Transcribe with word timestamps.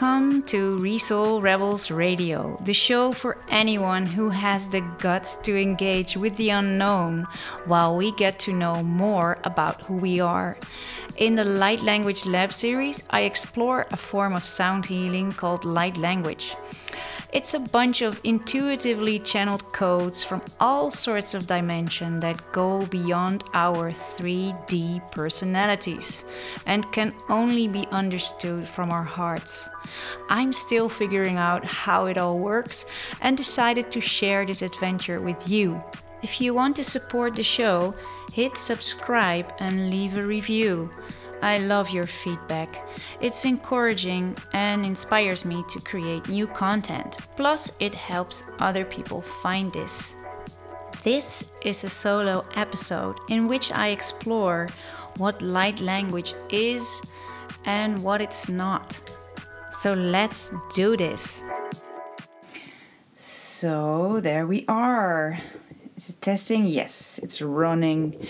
Welcome 0.00 0.44
to 0.44 0.78
Resoul 0.78 1.42
Rebels 1.42 1.90
Radio, 1.90 2.56
the 2.64 2.72
show 2.72 3.10
for 3.10 3.36
anyone 3.48 4.06
who 4.06 4.30
has 4.30 4.68
the 4.68 4.80
guts 5.00 5.34
to 5.38 5.60
engage 5.60 6.16
with 6.16 6.36
the 6.36 6.50
unknown 6.50 7.26
while 7.64 7.96
we 7.96 8.12
get 8.12 8.38
to 8.40 8.52
know 8.52 8.84
more 8.84 9.38
about 9.42 9.82
who 9.82 9.96
we 9.96 10.20
are. 10.20 10.56
In 11.16 11.34
the 11.34 11.44
Light 11.44 11.82
Language 11.82 12.26
Lab 12.26 12.52
series, 12.52 13.02
I 13.10 13.22
explore 13.22 13.88
a 13.90 13.96
form 13.96 14.36
of 14.36 14.44
sound 14.44 14.86
healing 14.86 15.32
called 15.32 15.64
light 15.64 15.96
language. 15.96 16.54
It's 17.30 17.52
a 17.52 17.58
bunch 17.58 18.00
of 18.00 18.22
intuitively 18.24 19.18
channeled 19.18 19.70
codes 19.74 20.24
from 20.24 20.40
all 20.60 20.90
sorts 20.90 21.34
of 21.34 21.46
dimension 21.46 22.20
that 22.20 22.52
go 22.52 22.86
beyond 22.86 23.44
our 23.52 23.92
3D 23.92 25.12
personalities 25.12 26.24
and 26.64 26.90
can 26.90 27.12
only 27.28 27.68
be 27.68 27.86
understood 27.90 28.66
from 28.66 28.90
our 28.90 29.04
hearts. 29.04 29.68
I'm 30.30 30.54
still 30.54 30.88
figuring 30.88 31.36
out 31.36 31.66
how 31.66 32.06
it 32.06 32.16
all 32.16 32.38
works 32.38 32.86
and 33.20 33.36
decided 33.36 33.90
to 33.90 34.00
share 34.00 34.46
this 34.46 34.62
adventure 34.62 35.20
with 35.20 35.50
you. 35.50 35.82
If 36.22 36.40
you 36.40 36.54
want 36.54 36.76
to 36.76 36.84
support 36.84 37.36
the 37.36 37.42
show, 37.42 37.94
hit 38.32 38.56
subscribe 38.56 39.52
and 39.58 39.90
leave 39.90 40.16
a 40.16 40.24
review. 40.24 40.90
I 41.42 41.58
love 41.58 41.90
your 41.90 42.06
feedback. 42.06 42.88
It's 43.20 43.44
encouraging 43.44 44.36
and 44.52 44.84
inspires 44.84 45.44
me 45.44 45.64
to 45.68 45.80
create 45.80 46.28
new 46.28 46.46
content. 46.46 47.16
Plus, 47.36 47.72
it 47.80 47.94
helps 47.94 48.44
other 48.58 48.84
people 48.84 49.20
find 49.20 49.72
this. 49.72 50.14
This 51.04 51.44
is 51.62 51.84
a 51.84 51.90
solo 51.90 52.44
episode 52.56 53.16
in 53.28 53.46
which 53.46 53.70
I 53.72 53.88
explore 53.88 54.68
what 55.16 55.40
light 55.40 55.80
language 55.80 56.34
is 56.50 57.00
and 57.64 58.02
what 58.02 58.20
it's 58.20 58.48
not. 58.48 59.00
So 59.72 59.94
let's 59.94 60.52
do 60.74 60.96
this. 60.96 61.44
So, 63.16 64.20
there 64.20 64.46
we 64.46 64.64
are. 64.66 65.38
Is 65.98 66.10
it 66.10 66.22
testing? 66.22 66.66
Yes, 66.66 67.18
it's 67.24 67.42
running. 67.42 68.24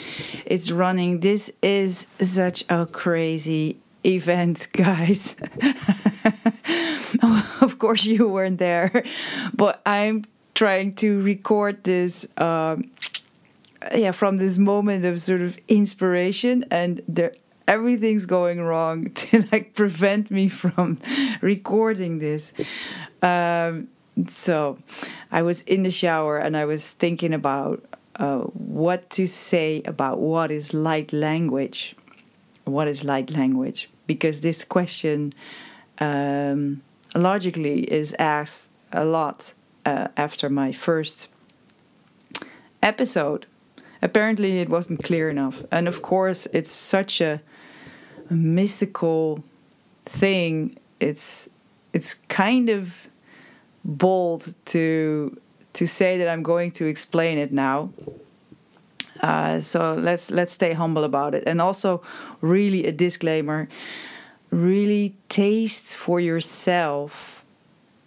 It's 0.46 0.70
running. 0.70 1.20
This 1.20 1.52
is 1.62 2.06
such 2.18 2.64
a 2.70 2.86
crazy 2.86 3.76
event, 4.06 4.68
guys. 4.72 5.36
of 7.60 7.78
course, 7.78 8.06
you 8.06 8.26
weren't 8.26 8.58
there, 8.58 9.04
but 9.52 9.82
I'm 9.84 10.24
trying 10.54 10.94
to 10.94 11.20
record 11.20 11.84
this. 11.84 12.26
Um, 12.38 12.90
yeah, 13.94 14.12
from 14.12 14.38
this 14.38 14.56
moment 14.56 15.04
of 15.04 15.20
sort 15.20 15.42
of 15.42 15.58
inspiration, 15.68 16.64
and 16.70 17.02
there 17.06 17.34
everything's 17.66 18.24
going 18.24 18.62
wrong 18.62 19.10
to 19.28 19.46
like 19.52 19.74
prevent 19.74 20.30
me 20.30 20.48
from 20.48 20.96
recording 21.42 22.18
this. 22.18 22.54
Um, 23.20 23.88
so 24.26 24.78
I 25.30 25.42
was 25.42 25.62
in 25.62 25.82
the 25.82 25.90
shower 25.90 26.38
and 26.38 26.56
I 26.56 26.64
was 26.64 26.92
thinking 26.92 27.32
about 27.32 27.84
uh, 28.16 28.40
what 28.40 29.10
to 29.10 29.26
say 29.26 29.82
about 29.84 30.18
what 30.18 30.50
is 30.50 30.74
light 30.74 31.12
language. 31.12 31.94
What 32.64 32.88
is 32.88 33.04
light 33.04 33.30
language? 33.30 33.88
Because 34.06 34.40
this 34.40 34.64
question 34.64 35.32
um, 35.98 36.82
logically 37.14 37.82
is 37.82 38.14
asked 38.18 38.68
a 38.92 39.04
lot 39.04 39.54
uh, 39.86 40.08
after 40.16 40.48
my 40.48 40.72
first 40.72 41.28
episode. 42.82 43.46
Apparently, 44.00 44.58
it 44.58 44.68
wasn't 44.68 45.02
clear 45.02 45.28
enough. 45.28 45.62
And 45.70 45.88
of 45.88 46.02
course, 46.02 46.46
it's 46.52 46.70
such 46.70 47.20
a, 47.20 47.40
mystical 48.30 49.42
thing. 50.06 50.76
It's 51.00 51.48
it's 51.92 52.14
kind 52.14 52.68
of 52.68 53.07
bold 53.84 54.54
to 54.66 55.36
to 55.74 55.86
say 55.86 56.18
that 56.18 56.28
I'm 56.28 56.42
going 56.42 56.72
to 56.72 56.86
explain 56.86 57.38
it 57.38 57.52
now. 57.52 57.90
Uh, 59.20 59.60
so 59.60 59.94
let's 59.94 60.30
let's 60.30 60.52
stay 60.52 60.72
humble 60.72 61.04
about 61.04 61.34
it, 61.34 61.44
and 61.46 61.60
also 61.60 62.02
really 62.40 62.86
a 62.86 62.92
disclaimer: 62.92 63.68
really 64.50 65.14
taste 65.28 65.96
for 65.96 66.20
yourself 66.20 67.44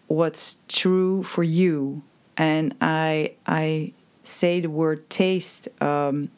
what's 0.08 0.58
true 0.68 1.24
for 1.24 1.44
you. 1.44 2.02
And 2.38 2.76
I 2.82 3.34
I 3.46 3.94
say 4.24 4.62
the 4.62 4.70
word 4.70 5.10
taste 5.10 5.68
um, 5.82 6.30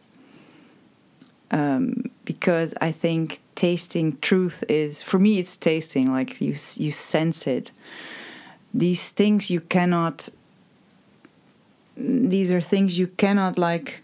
um, 1.51 2.09
because 2.25 2.73
I 2.81 2.91
think 2.91 3.41
tasting 3.55 4.17
truth 4.19 4.63
is 4.67 5.01
for 5.01 5.19
me 5.19 5.39
it's 5.39 5.57
tasting 5.57 6.11
like 6.11 6.41
you 6.41 6.55
you 6.75 6.91
sense 6.91 7.45
it 7.45 7.71
these 8.73 9.11
things 9.11 9.49
you 9.49 9.61
cannot 9.61 10.29
these 11.95 12.51
are 12.51 12.61
things 12.61 12.97
you 12.97 13.07
cannot 13.07 13.57
like 13.57 14.01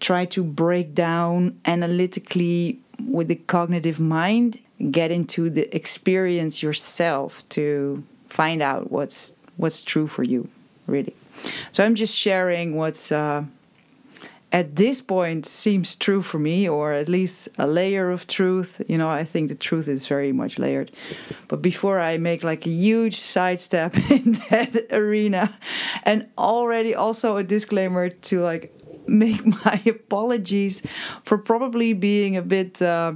try 0.00 0.24
to 0.24 0.44
break 0.44 0.94
down 0.94 1.58
analytically 1.64 2.78
with 3.06 3.28
the 3.28 3.34
cognitive 3.34 3.98
mind. 3.98 4.60
Get 4.90 5.10
into 5.10 5.50
the 5.50 5.74
experience 5.74 6.62
yourself 6.62 7.48
to 7.50 8.04
find 8.28 8.62
out 8.62 8.90
what's 8.90 9.34
what's 9.56 9.82
true 9.84 10.06
for 10.06 10.22
you 10.22 10.48
really. 10.86 11.14
So 11.72 11.84
i'm 11.84 11.94
just 11.94 12.16
sharing 12.16 12.76
what's 12.76 13.10
uh, 13.10 13.44
at 14.54 14.76
this 14.76 15.00
point 15.00 15.46
seems 15.46 15.96
true 15.96 16.22
for 16.22 16.38
me, 16.38 16.68
or 16.68 16.92
at 16.92 17.08
least 17.08 17.48
a 17.58 17.66
layer 17.66 18.12
of 18.12 18.28
truth. 18.28 18.80
You 18.86 18.96
know, 18.96 19.08
I 19.08 19.24
think 19.24 19.48
the 19.48 19.56
truth 19.56 19.88
is 19.88 20.06
very 20.06 20.30
much 20.32 20.60
layered. 20.60 20.92
But 21.48 21.60
before 21.60 21.98
I 21.98 22.18
make 22.18 22.44
like 22.44 22.64
a 22.64 22.70
huge 22.70 23.18
sidestep 23.18 23.96
in 24.10 24.32
that 24.50 24.86
arena, 24.92 25.58
and 26.04 26.28
already 26.38 26.94
also 26.94 27.36
a 27.36 27.42
disclaimer 27.42 28.08
to 28.08 28.40
like 28.42 28.72
make 29.08 29.44
my 29.64 29.82
apologies 29.86 30.82
for 31.24 31.36
probably 31.36 31.92
being 31.92 32.36
a 32.36 32.42
bit, 32.42 32.80
uh, 32.80 33.14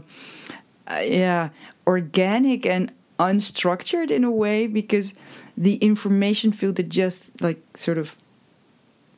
uh, 0.89 1.03
yeah, 1.05 1.51
organic 1.87 2.67
and 2.67 2.93
unstructured 3.21 4.11
in 4.11 4.25
a 4.25 4.31
way 4.31 4.67
because 4.67 5.15
the 5.57 5.77
information 5.77 6.51
field 6.51 6.75
that 6.77 6.89
just 6.89 7.41
like 7.41 7.63
sort 7.77 7.97
of 7.97 8.17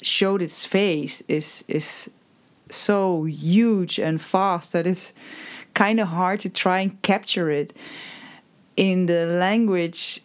showed 0.03 0.43
its 0.43 0.65
face 0.65 1.23
is 1.29 1.65
is 1.69 2.11
so 2.71 3.25
huge 3.25 3.99
and 3.99 4.21
fast 4.21 4.73
that 4.73 4.87
it's 4.87 5.13
kind 5.75 6.01
of 6.01 6.09
hard 6.09 6.41
to 6.41 6.49
try 6.49 6.79
and 6.81 7.01
capture 7.03 7.51
it 7.51 7.73
in 8.77 9.07
the 9.07 9.27
language 9.27 10.23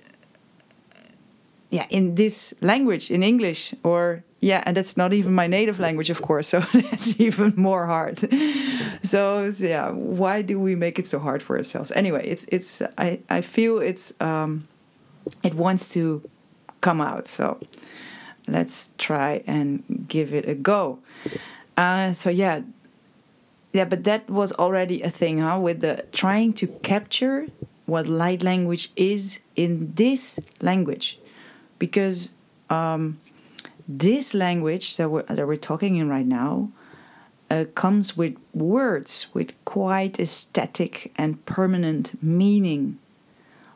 yeah 1.69 1.85
in 1.89 2.15
this 2.15 2.53
language 2.61 3.11
in 3.11 3.23
english 3.23 3.73
or 3.83 4.23
yeah 4.45 4.63
and 4.65 4.77
that's 4.77 4.95
not 4.95 5.11
even 5.11 5.33
my 5.33 5.47
native 5.47 5.79
language 5.79 6.09
of 6.09 6.21
course 6.21 6.47
so 6.53 6.59
that's 6.73 7.19
even 7.19 7.53
more 7.55 7.87
hard. 7.87 8.19
So, 9.03 9.49
so 9.51 9.65
yeah 9.65 9.89
why 9.89 10.41
do 10.41 10.59
we 10.59 10.75
make 10.75 10.99
it 10.99 11.07
so 11.07 11.19
hard 11.19 11.41
for 11.41 11.57
ourselves? 11.57 11.91
Anyway 11.91 12.27
it's 12.27 12.45
it's 12.51 12.81
i 12.97 13.19
i 13.29 13.41
feel 13.41 13.79
it's 13.79 14.13
um 14.21 14.67
it 15.43 15.55
wants 15.55 15.89
to 15.89 16.21
come 16.81 17.01
out 17.01 17.27
so 17.27 17.59
let's 18.47 18.91
try 18.97 19.44
and 19.47 20.06
give 20.07 20.33
it 20.33 20.47
a 20.47 20.56
go. 20.56 21.00
Uh, 21.78 22.13
so 22.13 22.29
yeah, 22.29 22.61
yeah, 23.73 23.85
but 23.85 24.06
that 24.06 24.29
was 24.29 24.53
already 24.53 25.01
a 25.01 25.09
thing, 25.09 25.39
huh? 25.39 25.59
With 25.59 25.81
the 25.81 26.06
trying 26.11 26.53
to 26.53 26.67
capture 26.67 27.47
what 27.85 28.07
light 28.07 28.41
language 28.41 28.91
is 28.95 29.39
in 29.55 29.91
this 29.95 30.39
language, 30.61 31.19
because 31.78 32.31
um, 32.69 33.19
this 33.88 34.34
language 34.34 34.97
that 34.97 35.09
we're 35.09 35.23
that 35.23 35.45
we're 35.45 35.57
talking 35.57 35.97
in 35.97 36.09
right 36.09 36.25
now 36.25 36.69
uh, 37.50 37.66
comes 37.75 38.17
with 38.17 38.35
words 38.53 39.28
with 39.34 39.53
quite 39.66 40.19
a 40.19 40.25
static 40.25 41.11
and 41.17 41.43
permanent 41.46 42.22
meaning. 42.23 42.97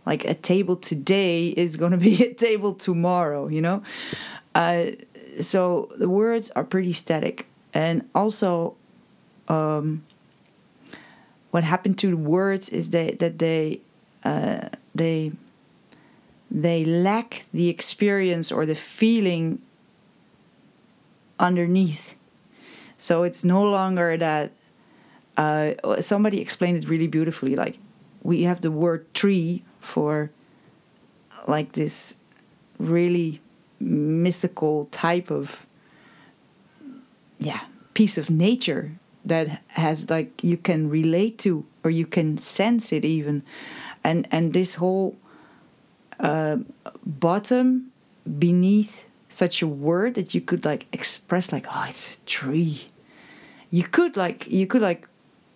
Like 0.05 0.25
a 0.25 0.33
table 0.33 0.75
today 0.75 1.47
is 1.47 1.75
going 1.75 1.91
to 1.91 1.97
be 1.97 2.23
a 2.31 2.33
table 2.33 2.73
tomorrow, 2.73 3.47
you 3.47 3.61
know. 3.61 3.83
So 5.39 5.89
the 5.97 6.09
words 6.09 6.51
are 6.51 6.63
pretty 6.63 6.93
static, 6.93 7.47
and 7.73 8.09
also, 8.13 8.75
um, 9.47 10.03
what 11.51 11.63
happened 11.63 11.97
to 11.99 12.09
the 12.11 12.17
words 12.17 12.69
is 12.69 12.89
that 12.89 13.19
that 13.19 13.39
they 13.39 13.81
uh, 14.23 14.69
they 14.93 15.31
they 16.51 16.83
lack 16.83 17.45
the 17.53 17.69
experience 17.69 18.51
or 18.51 18.65
the 18.65 18.75
feeling 18.75 19.61
underneath. 21.39 22.15
So 22.97 23.23
it's 23.23 23.43
no 23.43 23.63
longer 23.63 24.17
that. 24.17 24.51
Uh, 25.37 26.01
somebody 26.01 26.41
explained 26.41 26.83
it 26.83 26.89
really 26.89 27.07
beautifully. 27.07 27.55
Like 27.55 27.79
we 28.23 28.43
have 28.43 28.59
the 28.59 28.71
word 28.71 29.07
tree 29.13 29.63
for 29.79 30.31
like 31.47 31.71
this 31.71 32.15
really 32.77 33.39
mystical 33.79 34.85
type 34.85 35.31
of 35.31 35.65
yeah 37.39 37.61
piece 37.93 38.17
of 38.17 38.29
nature 38.29 38.91
that 39.25 39.61
has 39.67 40.09
like 40.09 40.43
you 40.43 40.57
can 40.57 40.89
relate 40.89 41.37
to 41.39 41.65
or 41.83 41.91
you 41.91 42.05
can 42.05 42.37
sense 42.37 42.91
it 42.91 43.05
even. 43.05 43.43
And 44.03 44.27
and 44.31 44.53
this 44.53 44.75
whole 44.75 45.17
uh, 46.19 46.57
bottom 47.05 47.91
beneath 48.37 49.05
such 49.29 49.61
a 49.61 49.67
word 49.67 50.15
that 50.15 50.33
you 50.33 50.41
could 50.41 50.65
like 50.65 50.87
express 50.91 51.51
like 51.51 51.67
oh 51.71 51.85
it's 51.87 52.15
a 52.15 52.19
tree. 52.21 52.89
You 53.71 53.83
could 53.83 54.17
like 54.17 54.47
you 54.47 54.67
could 54.67 54.81
like 54.81 55.07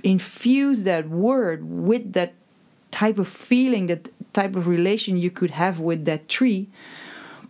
infuse 0.03 0.83
that 0.83 1.09
word 1.09 1.63
with 1.63 2.13
that 2.13 2.33
type 2.91 3.17
of 3.17 3.27
feeling 3.27 3.87
that 3.87 4.11
type 4.33 4.55
of 4.55 4.67
relation 4.67 5.17
you 5.17 5.31
could 5.31 5.51
have 5.51 5.79
with 5.79 6.05
that 6.05 6.27
tree 6.27 6.67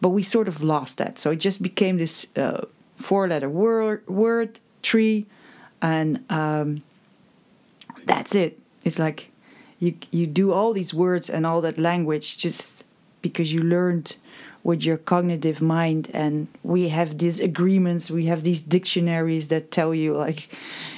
but 0.03 0.09
we 0.09 0.21
sort 0.21 0.49
of 0.49 0.61
lost 0.61 0.97
that. 0.97 1.17
So 1.17 1.31
it 1.31 1.37
just 1.37 1.63
became 1.63 1.95
this 1.97 2.27
uh, 2.35 2.65
four 2.97 3.25
letter 3.25 3.49
word 3.49 4.05
word 4.05 4.59
tree 4.81 5.25
and 5.81 6.25
um, 6.29 6.83
that's 8.05 8.35
it. 8.35 8.59
It's 8.83 8.99
like 8.99 9.31
you 9.79 9.95
you 10.11 10.27
do 10.27 10.51
all 10.51 10.73
these 10.73 10.93
words 10.93 11.29
and 11.29 11.45
all 11.45 11.61
that 11.61 11.77
language 11.77 12.37
just 12.37 12.83
because 13.21 13.53
you 13.53 13.61
learned 13.63 14.17
with 14.65 14.83
your 14.83 14.97
cognitive 14.97 15.61
mind 15.61 16.11
and 16.13 16.47
we 16.63 16.89
have 16.89 17.17
these 17.17 17.39
agreements 17.39 18.11
we 18.11 18.25
have 18.25 18.43
these 18.43 18.61
dictionaries 18.61 19.47
that 19.47 19.71
tell 19.71 19.95
you 19.95 20.13
like 20.13 20.49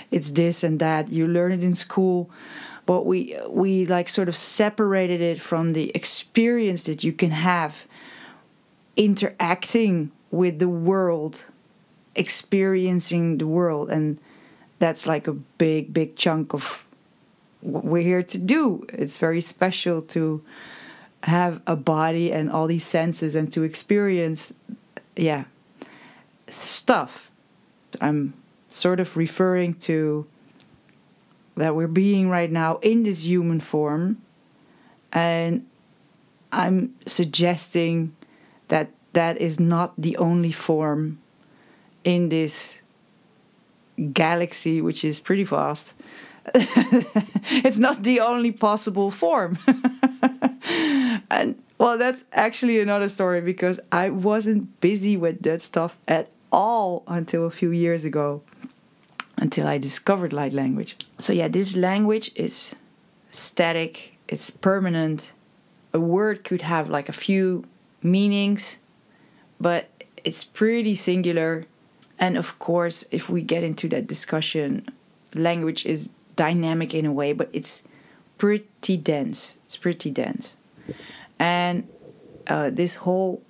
it's 0.10 0.32
this 0.32 0.64
and 0.64 0.80
that. 0.80 1.10
You 1.10 1.28
learn 1.28 1.52
it 1.52 1.64
in 1.64 1.76
school 1.76 2.32
but 2.88 3.06
we 3.06 3.38
we 3.50 3.86
like 3.86 4.10
sort 4.10 4.30
of 4.30 4.36
separated 4.36 5.22
it 5.22 5.40
from 5.40 5.74
the 5.74 5.92
experience 5.94 6.84
that 6.86 7.04
you 7.04 7.14
can 7.14 7.30
have 7.30 7.86
interacting 8.96 10.12
with 10.32 10.60
the 10.60 10.70
world 10.70 11.46
experiencing 12.16 13.38
the 13.38 13.48
world 13.48 13.90
and 13.90 14.20
that's 14.80 15.06
like 15.06 15.28
a 15.28 15.34
big 15.34 15.94
big 15.94 16.16
chunk 16.16 16.54
of 16.54 16.86
what 17.62 17.84
we're 17.84 18.04
here 18.04 18.22
to 18.24 18.38
do. 18.38 18.86
It's 18.90 19.18
very 19.18 19.42
special 19.42 20.02
to 20.02 20.44
have 21.24 21.62
a 21.66 21.76
body 21.76 22.32
and 22.32 22.52
all 22.52 22.68
these 22.68 22.86
senses 22.86 23.36
and 23.36 23.52
to 23.52 23.64
experience 23.64 24.54
yeah 25.16 25.46
stuff. 26.48 27.32
I'm 28.00 28.34
sort 28.70 29.00
of 29.00 29.18
referring 29.18 29.74
to 29.74 30.28
that 31.56 31.76
we're 31.76 31.88
being 31.88 32.30
right 32.30 32.52
now 32.52 32.78
in 32.78 33.04
this 33.04 33.26
human 33.26 33.60
form 33.60 34.22
and 35.14 35.66
i'm 36.52 36.94
suggesting 37.06 38.16
that 38.68 38.90
that 39.14 39.38
is 39.38 39.60
not 39.60 39.94
the 39.98 40.18
only 40.18 40.52
form 40.52 41.20
in 42.04 42.30
this 42.30 42.80
galaxy 44.12 44.82
which 44.82 45.06
is 45.06 45.20
pretty 45.20 45.44
vast 45.44 45.94
it's 46.54 47.80
not 47.80 48.04
the 48.04 48.20
only 48.20 48.52
possible 48.52 49.10
form 49.10 49.58
and 51.30 51.56
well, 51.78 51.98
that's 51.98 52.26
actually 52.32 52.80
another 52.80 53.10
story 53.10 53.42
because 53.42 53.80
I 53.92 54.10
wasn't 54.10 54.80
busy 54.80 55.18
with 55.18 55.42
that 55.42 55.62
stuff 55.62 55.98
at 56.08 56.30
all 56.52 57.04
until 57.08 57.46
a 57.46 57.52
few 57.52 57.72
years 57.72 58.06
ago, 58.06 58.42
until 59.38 59.68
I 59.68 59.78
discovered 59.78 60.32
light 60.32 60.54
language. 60.54 60.96
So, 61.20 61.34
yeah, 61.34 61.50
this 61.50 61.76
language 61.76 62.32
is 62.36 62.76
static, 63.30 64.18
it's 64.28 64.50
permanent. 64.50 65.34
A 65.94 66.00
word 66.00 66.44
could 66.44 66.62
have 66.62 66.90
like 66.90 67.10
a 67.10 67.14
few 67.14 67.66
meanings, 68.06 68.78
but 69.60 69.90
it's 70.24 70.44
pretty 70.44 70.96
singular. 70.96 71.66
And 72.18 72.38
of 72.38 72.58
course, 72.60 73.06
if 73.12 73.30
we 73.30 73.42
get 73.42 73.64
into 73.64 73.90
that 73.90 74.08
discussion, 74.08 74.88
language 75.34 75.86
is 75.86 76.10
dynamic 76.36 76.94
in 76.94 77.06
a 77.06 77.12
way, 77.12 77.34
but 77.34 77.50
it's 77.52 77.84
pretty 78.38 78.98
dense. 78.98 79.58
It's 79.66 79.76
pretty 79.76 80.12
dense 80.12 80.56
and 81.40 81.88
uh, 82.48 82.70
this 82.70 82.96
whole 82.96 83.42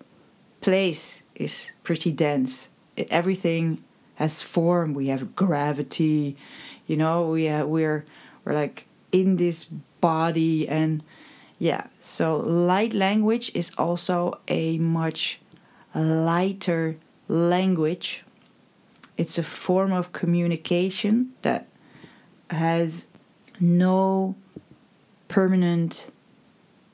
place 0.61 1.21
is 1.35 1.71
pretty 1.83 2.11
dense. 2.11 2.69
It, 2.95 3.07
everything 3.11 3.83
has 4.15 4.41
form. 4.41 4.93
We 4.93 5.07
have 5.07 5.35
gravity, 5.35 6.37
you 6.87 6.97
know. 6.97 7.29
We 7.29 7.47
we're 7.63 8.05
we're 8.43 8.53
like 8.53 8.87
in 9.11 9.37
this 9.37 9.65
body, 9.65 10.67
and 10.67 11.03
yeah. 11.59 11.87
So 12.01 12.37
light 12.37 12.93
language 12.93 13.51
is 13.53 13.71
also 13.77 14.39
a 14.47 14.77
much 14.77 15.39
lighter 15.93 16.97
language. 17.27 18.23
It's 19.17 19.37
a 19.37 19.43
form 19.43 19.93
of 19.93 20.11
communication 20.11 21.31
that 21.41 21.67
has 22.49 23.07
no 23.59 24.35
permanent 25.27 26.11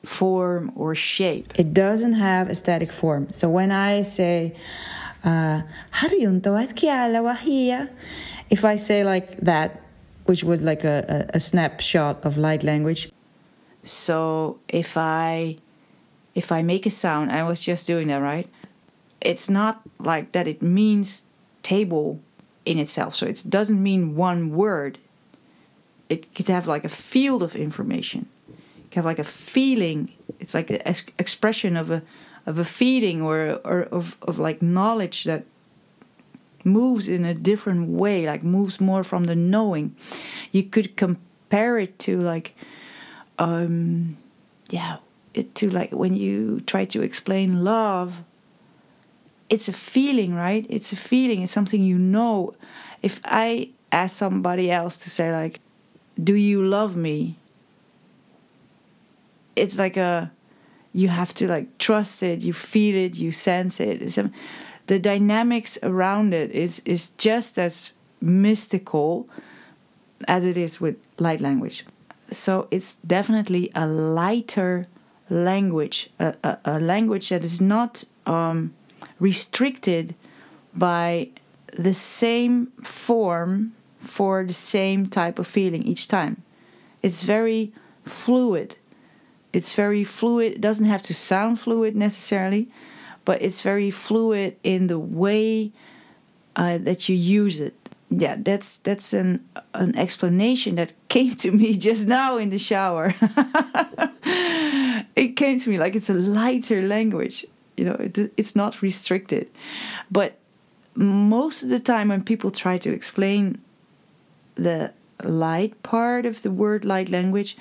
form 0.06 0.72
or 0.76 0.96
shape. 0.96 1.54
It 1.56 1.74
doesn't 1.74 2.14
have 2.14 2.50
a 2.50 2.56
static 2.56 2.92
form. 2.92 3.28
So 3.34 3.50
when 3.50 3.72
I 3.72 4.04
say, 4.04 4.56
uh, 5.24 5.62
if 8.50 8.66
I 8.66 8.76
say 8.76 9.04
like 9.04 9.38
that, 9.38 9.82
which 10.26 10.44
was 10.44 10.62
like 10.62 10.84
a, 10.84 11.28
a, 11.34 11.38
a 11.38 11.40
snapshot 11.40 12.24
of 12.24 12.38
light 12.38 12.64
language. 12.64 13.12
So 13.84 14.60
if 14.68 14.98
I 14.98 15.58
if 16.34 16.52
I 16.52 16.62
make 16.62 16.86
a 16.86 16.90
sound, 16.90 17.32
I 17.32 17.44
was 17.44 17.64
just 17.64 17.88
doing 17.88 18.08
that, 18.08 18.22
right? 18.22 18.48
It's 19.20 19.50
not 19.50 19.82
like 20.00 20.32
that 20.32 20.48
it 20.48 20.62
means 20.62 21.24
table 21.62 22.20
in 22.66 22.78
itself. 22.78 23.16
So 23.16 23.26
it 23.26 23.44
doesn't 23.50 23.82
mean 23.82 24.16
one 24.16 24.52
word. 24.52 24.98
It 26.10 26.34
could 26.34 26.48
have 26.48 26.68
like 26.68 26.86
a 26.86 26.90
field 26.90 27.44
of 27.44 27.56
information 27.56 28.28
It 28.80 28.92
could 28.92 28.96
have 28.96 29.06
like 29.06 29.20
a 29.20 29.24
feeling. 29.24 30.14
It's 30.40 30.54
like 30.54 30.70
an 30.70 30.82
ex- 30.86 31.06
expression 31.20 31.76
of 31.78 31.92
a 31.92 32.02
of 32.46 32.58
a 32.58 32.66
feeling 32.66 33.22
or 33.22 33.60
or 33.64 33.84
of 33.84 34.18
of 34.22 34.40
like 34.40 34.62
knowledge 34.62 35.26
that 35.26 35.44
moves 36.66 37.08
in 37.08 37.26
a 37.26 37.34
different 37.34 37.90
way, 37.90 38.26
like 38.26 38.44
moves 38.44 38.80
more 38.80 39.04
from 39.04 39.26
the 39.26 39.36
knowing. 39.36 39.96
You 40.52 40.64
could 40.64 40.96
compare 40.96 41.78
it 41.78 41.98
to 42.00 42.20
like, 42.20 42.56
um, 43.40 44.18
yeah, 44.70 44.98
it 45.34 45.56
to 45.56 45.70
like 45.70 45.92
when 45.92 46.16
you 46.16 46.62
try 46.62 46.86
to 46.86 47.02
explain 47.02 47.64
love. 47.64 48.24
It's 49.50 49.68
a 49.68 49.74
feeling, 49.74 50.34
right? 50.34 50.66
It's 50.70 50.94
a 50.94 50.96
feeling. 50.96 51.42
It's 51.42 51.52
something 51.52 51.84
you 51.84 51.98
know. 51.98 52.56
If 53.02 53.20
I 53.26 53.70
ask 53.92 54.18
somebody 54.18 54.72
else 54.72 54.98
to 55.00 55.10
say 55.10 55.32
like, 55.32 55.60
"Do 56.22 56.36
you 56.36 56.66
love 56.66 56.96
me?" 56.96 57.36
it's 59.56 59.78
like 59.78 59.98
a 59.98 60.32
you 60.94 61.08
have 61.08 61.34
to 61.34 61.48
like 61.48 61.78
trust 61.78 62.24
it 62.24 62.42
you 62.42 62.54
feel 62.54 62.96
it 62.96 63.16
you 63.18 63.32
sense 63.32 63.80
it 63.80 64.02
it's 64.02 64.20
the 64.88 65.00
dynamics 65.00 65.78
around 65.84 66.34
it 66.34 66.52
is 66.52 66.82
is 66.86 67.10
just 67.12 67.58
as 67.58 67.94
mystical 68.20 69.28
as 70.28 70.46
it 70.46 70.58
is 70.58 70.82
with 70.82 70.96
light 71.18 71.42
language 71.42 71.86
so 72.32 72.68
it's 72.72 72.96
definitely 72.96 73.72
a 73.76 73.86
lighter 73.86 74.88
language 75.30 76.10
a, 76.20 76.36
a, 76.44 76.58
a 76.66 76.80
language 76.80 77.30
that 77.30 77.44
is 77.44 77.62
not 77.62 78.04
um, 78.26 78.74
restricted 79.20 80.16
by 80.74 81.30
the 81.78 81.94
same 81.94 82.68
form 82.84 83.74
for 84.00 84.44
the 84.44 84.54
same 84.54 85.06
type 85.08 85.40
of 85.40 85.48
feeling 85.48 85.84
each 85.84 86.08
time 86.08 86.42
it's 87.02 87.24
very 87.24 87.72
fluid 88.06 88.76
it's 89.54 89.74
very 89.74 90.04
fluid. 90.04 90.54
It 90.54 90.62
doesn't 90.62 90.86
have 90.86 91.02
to 91.04 91.14
sound 91.14 91.60
fluid 91.60 91.96
necessarily, 91.96 92.70
but 93.26 93.42
it's 93.42 93.62
very 93.62 93.92
fluid 93.92 94.56
in 94.64 94.88
the 94.88 95.00
way 95.00 95.72
uh, 96.56 96.78
that 96.80 97.10
you 97.10 97.16
use 97.16 97.60
it. 97.60 97.81
Yeah, 98.12 98.36
that's 98.38 98.78
that's 98.78 99.14
an 99.14 99.48
an 99.74 99.98
explanation 99.98 100.76
that 100.76 100.94
came 101.08 101.36
to 101.36 101.52
me 101.52 101.76
just 101.78 102.08
now 102.08 102.38
in 102.38 102.50
the 102.50 102.60
shower. 102.60 103.14
it 105.16 105.36
came 105.38 105.58
to 105.60 105.70
me 105.70 105.78
like 105.78 105.96
it's 105.96 106.10
a 106.10 106.14
lighter 106.14 106.82
language. 106.82 107.46
You 107.78 107.86
know, 107.86 107.96
it, 107.96 108.18
it's 108.38 108.56
not 108.56 108.82
restricted, 108.82 109.50
but 110.12 110.38
most 110.94 111.64
of 111.64 111.70
the 111.70 111.80
time 111.80 112.10
when 112.10 112.22
people 112.24 112.52
try 112.52 112.78
to 112.78 112.92
explain 112.94 113.62
the 114.56 114.92
light 115.24 115.82
part 115.82 116.26
of 116.26 116.42
the 116.42 116.52
word 116.52 116.84
light 116.84 117.08
language 117.08 117.56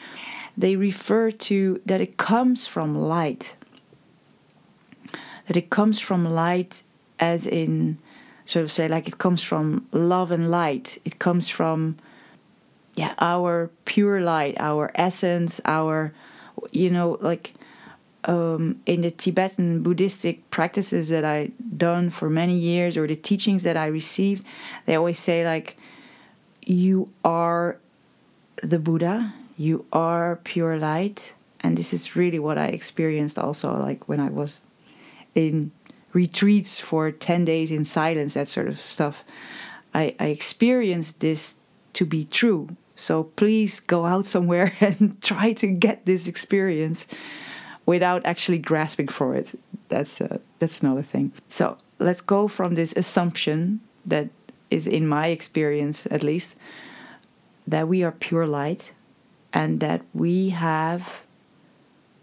they 0.57 0.77
refer 0.77 1.31
to 1.31 1.81
that 1.87 2.01
it 2.01 2.17
comes 2.17 2.67
from 2.67 2.95
light. 2.95 3.57
That 5.47 5.57
it 5.57 5.71
comes 5.71 5.99
from 5.99 6.25
light, 6.25 6.83
as 7.19 7.47
in, 7.47 7.99
sort 8.51 8.65
of 8.65 8.73
say, 8.73 8.89
like 8.89 9.07
it 9.07 9.19
comes 9.19 9.45
from 9.45 9.87
love 9.93 10.33
and 10.33 10.51
light. 10.51 10.99
It 11.05 11.21
comes 11.21 11.49
from, 11.49 11.97
yeah, 12.97 13.15
our 13.21 13.71
pure 13.85 14.21
light, 14.21 14.57
our 14.59 14.91
essence, 14.97 15.61
our, 15.65 16.13
you 16.73 16.91
know, 16.91 17.17
like 17.21 17.55
um, 18.25 18.81
in 18.87 19.03
the 19.03 19.13
Tibetan 19.13 19.85
Buddhistic 19.85 20.51
practices 20.51 21.09
that 21.11 21.25
I 21.25 21.53
done 21.77 22.11
for 22.11 22.29
many 22.29 22.57
years, 22.59 22.97
or 22.97 23.07
the 23.07 23.15
teachings 23.15 23.63
that 23.63 23.77
I 23.77 23.87
received, 23.87 24.45
they 24.85 24.97
always 24.97 25.21
say 25.21 25.45
like, 25.47 25.77
you 26.67 27.09
are 27.25 27.79
the 28.65 28.81
Buddha, 28.81 29.33
you 29.57 29.87
are 29.93 30.41
pure 30.43 30.77
light. 30.77 31.35
and 31.63 31.77
this 31.77 31.93
is 31.93 32.17
really 32.17 32.39
what 32.39 32.59
I 32.59 32.67
experienced 32.67 33.39
also, 33.39 33.77
like 33.77 34.09
when 34.09 34.19
I 34.19 34.31
was 34.31 34.63
in 35.35 35.71
retreats 36.13 36.81
for 36.81 37.11
10 37.11 37.45
days 37.45 37.71
in 37.71 37.85
silence, 37.85 38.35
that 38.35 38.49
sort 38.49 38.69
of 38.69 38.81
stuff. 38.81 39.25
I, 39.95 40.15
I 40.19 40.27
experienced 40.27 41.21
this 41.21 41.57
to 41.95 42.05
be 42.05 42.25
true. 42.25 42.77
So 42.97 43.25
please 43.25 43.81
go 43.81 44.07
out 44.07 44.27
somewhere 44.27 44.73
and 44.81 45.21
try 45.23 45.53
to 45.55 45.67
get 45.67 46.07
this 46.07 46.27
experience 46.27 47.07
without 47.87 48.25
actually 48.25 48.59
grasping 48.59 49.09
for 49.09 49.35
it. 49.35 49.59
That's 49.89 50.21
uh, 50.21 50.39
that's 50.59 50.83
another 50.83 51.03
thing. 51.03 51.33
So 51.49 51.77
let's 51.99 52.21
go 52.21 52.47
from 52.47 52.75
this 52.75 52.93
assumption 52.97 53.81
that 54.07 54.29
is 54.71 54.87
in 54.87 55.07
my 55.07 55.29
experience 55.29 56.07
at 56.11 56.23
least 56.23 56.55
that 57.67 57.89
we 57.89 58.05
are 58.05 58.13
pure 58.13 58.47
light 58.47 58.93
and 59.53 59.81
that 59.81 60.03
we 60.15 60.51
have 60.51 61.23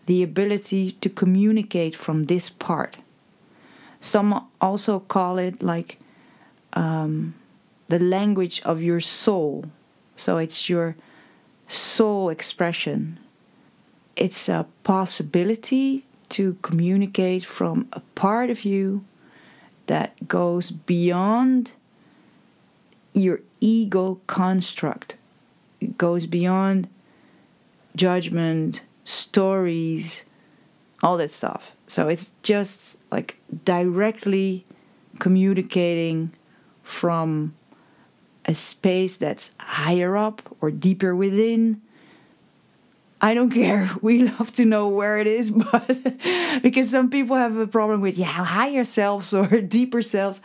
the 0.05 0.23
ability 0.23 0.91
to 0.91 1.09
communicate 1.09 1.95
from 1.95 2.25
this 2.25 2.49
part. 2.49 2.97
Some 4.01 4.47
also 4.61 4.99
call 4.99 5.37
it 5.37 5.61
like 5.61 5.99
um, 6.73 7.33
the 7.87 7.99
language 7.99 8.61
of 8.63 8.81
your 8.81 8.99
soul. 8.99 9.65
So 10.15 10.37
it's 10.37 10.69
your 10.69 10.95
soul 11.67 12.29
expression. 12.29 13.19
It's 14.15 14.49
a 14.49 14.65
possibility 14.83 16.05
to 16.29 16.57
communicate 16.61 17.45
from 17.45 17.87
a 17.93 18.01
part 18.15 18.49
of 18.49 18.65
you 18.65 19.05
that 19.87 20.27
goes 20.27 20.71
beyond 20.71 21.71
your 23.13 23.39
ego 23.59 24.19
construct. 24.27 25.15
It 25.79 25.97
goes 25.97 26.25
beyond 26.25 26.87
judgment, 27.95 28.81
stories, 29.05 30.23
all 31.01 31.17
that 31.17 31.31
stuff. 31.31 31.75
So 31.87 32.09
it's 32.09 32.33
just 32.43 32.96
like 33.11 33.37
directly 33.65 34.65
communicating 35.19 36.31
from 36.83 37.53
a 38.45 38.53
space 38.53 39.17
that's 39.17 39.51
higher 39.59 40.15
up 40.15 40.41
or 40.61 40.71
deeper 40.71 41.15
within. 41.15 41.81
I 43.19 43.33
don't 43.33 43.51
care. 43.51 43.89
We 44.01 44.29
love 44.29 44.51
to 44.53 44.65
know 44.65 44.89
where 44.89 45.17
it 45.17 45.27
is, 45.27 45.51
but 45.71 45.99
because 46.61 46.89
some 46.89 47.09
people 47.09 47.35
have 47.35 47.57
a 47.57 47.67
problem 47.67 48.01
with 48.01 48.17
yeah, 48.17 48.27
higher 48.27 48.85
selves 48.85 49.33
or 49.33 49.47
deeper 49.61 50.01
selves. 50.01 50.41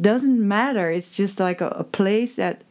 Doesn't 0.00 0.46
matter. 0.46 0.90
It's 0.90 1.16
just 1.16 1.38
like 1.38 1.60
a, 1.60 1.68
a 1.68 1.84
place 1.84 2.36
that 2.36 2.62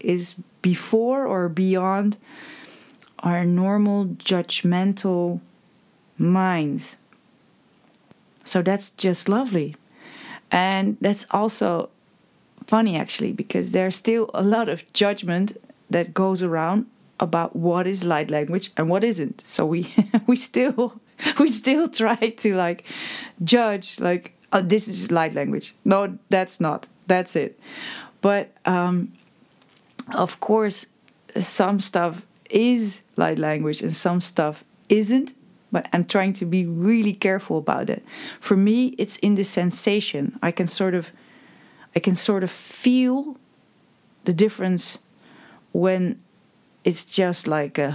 is 0.00 0.34
before 0.60 1.26
or 1.26 1.48
beyond 1.48 2.16
our 3.20 3.44
normal 3.44 4.06
judgmental 4.06 5.40
minds. 6.18 6.96
So 8.46 8.62
that's 8.62 8.90
just 8.90 9.28
lovely. 9.28 9.76
And 10.50 10.96
that's 11.00 11.26
also 11.30 11.90
funny 12.66 12.96
actually 12.96 13.32
because 13.32 13.72
there's 13.72 13.96
still 13.96 14.30
a 14.34 14.42
lot 14.42 14.68
of 14.68 14.90
judgment 14.92 15.56
that 15.90 16.14
goes 16.14 16.42
around 16.42 16.86
about 17.20 17.54
what 17.54 17.86
is 17.86 18.04
light 18.04 18.30
language 18.30 18.70
and 18.76 18.88
what 18.88 19.04
isn't. 19.04 19.40
So 19.42 19.66
we 19.66 19.92
we 20.26 20.36
still 20.36 21.00
we 21.38 21.48
still 21.48 21.88
try 21.88 22.16
to 22.16 22.54
like 22.54 22.84
judge 23.42 24.00
like 24.00 24.32
oh 24.52 24.62
this 24.62 24.88
is 24.88 25.10
light 25.10 25.34
language. 25.34 25.74
No, 25.84 26.18
that's 26.30 26.60
not. 26.60 26.88
That's 27.06 27.36
it. 27.36 27.58
But 28.20 28.52
um 28.64 29.12
of 30.12 30.40
course 30.40 30.86
some 31.40 31.80
stuff 31.80 32.24
is 32.48 33.02
light 33.16 33.38
language 33.38 33.82
and 33.82 33.94
some 33.94 34.20
stuff 34.20 34.62
isn't 34.88 35.34
but 35.72 35.88
I'm 35.92 36.04
trying 36.04 36.32
to 36.34 36.44
be 36.44 36.64
really 36.66 37.12
careful 37.12 37.58
about 37.58 37.90
it. 37.90 38.04
For 38.40 38.56
me, 38.56 38.94
it's 38.98 39.16
in 39.18 39.34
the 39.34 39.44
sensation. 39.44 40.38
I 40.42 40.50
can 40.50 40.68
sort 40.68 40.94
of 40.94 41.10
I 41.94 42.00
can 42.00 42.14
sort 42.14 42.44
of 42.44 42.50
feel 42.50 43.36
the 44.24 44.32
difference 44.32 44.98
when 45.72 46.20
it's 46.84 47.04
just 47.04 47.46
like 47.46 47.78
a 47.78 47.90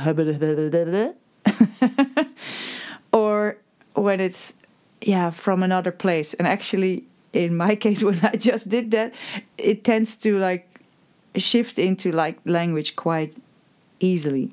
or 3.14 3.58
when 3.94 4.20
it's 4.20 4.56
yeah 5.02 5.30
from 5.32 5.64
another 5.64 5.92
place 5.92 6.34
and 6.36 6.48
actually 6.48 7.04
in 7.34 7.56
my 7.56 7.76
case 7.86 8.04
when 8.04 8.20
i 8.24 8.36
just 8.36 8.70
did 8.70 8.92
that 8.92 9.14
it 9.58 9.84
tends 9.84 10.18
to 10.18 10.38
like 10.38 10.68
shift 11.36 11.80
into 11.80 12.12
like 12.12 12.38
language 12.46 12.96
quite 12.96 13.36
easily 14.00 14.52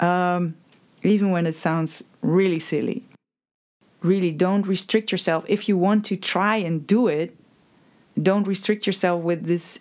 um, 0.00 0.54
even 1.02 1.32
when 1.32 1.44
it 1.46 1.56
sounds 1.56 2.04
really 2.22 2.58
silly. 2.58 3.04
Really 4.02 4.30
don't 4.30 4.66
restrict 4.66 5.10
yourself. 5.10 5.44
If 5.48 5.68
you 5.68 5.76
want 5.76 6.04
to 6.06 6.16
try 6.16 6.56
and 6.56 6.86
do 6.86 7.08
it 7.08 7.34
don't 8.22 8.46
restrict 8.46 8.86
yourself 8.86 9.22
with 9.22 9.44
this 9.44 9.80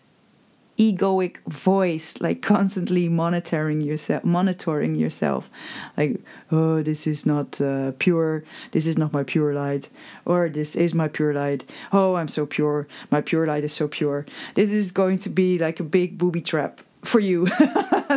egoic 0.77 1.37
voice 1.47 2.21
like 2.21 2.43
constantly 2.43 3.09
monitoring 3.09 3.81
yourself 3.81 4.23
monitoring 4.23 4.93
yourself. 4.93 5.49
Like 5.97 6.21
oh 6.51 6.83
this 6.83 7.07
is 7.07 7.25
not 7.25 7.59
uh, 7.59 7.93
pure. 7.97 8.43
This 8.71 8.85
is 8.85 8.95
not 8.95 9.11
my 9.11 9.23
pure 9.23 9.55
light. 9.55 9.89
Or 10.25 10.49
this 10.49 10.75
is 10.75 10.93
my 10.93 11.07
pure 11.07 11.33
light. 11.33 11.63
Oh 11.91 12.15
i'm 12.15 12.27
so 12.27 12.45
pure. 12.45 12.87
My 13.09 13.21
pure 13.21 13.47
light 13.47 13.63
is 13.63 13.73
so 13.73 13.87
pure. 13.87 14.25
This 14.53 14.71
is 14.71 14.91
going 14.91 15.17
to 15.19 15.29
be 15.29 15.57
like 15.57 15.79
a 15.79 15.83
big 15.83 16.17
booby 16.17 16.41
trap 16.41 16.81
for 17.07 17.19
you. 17.19 17.47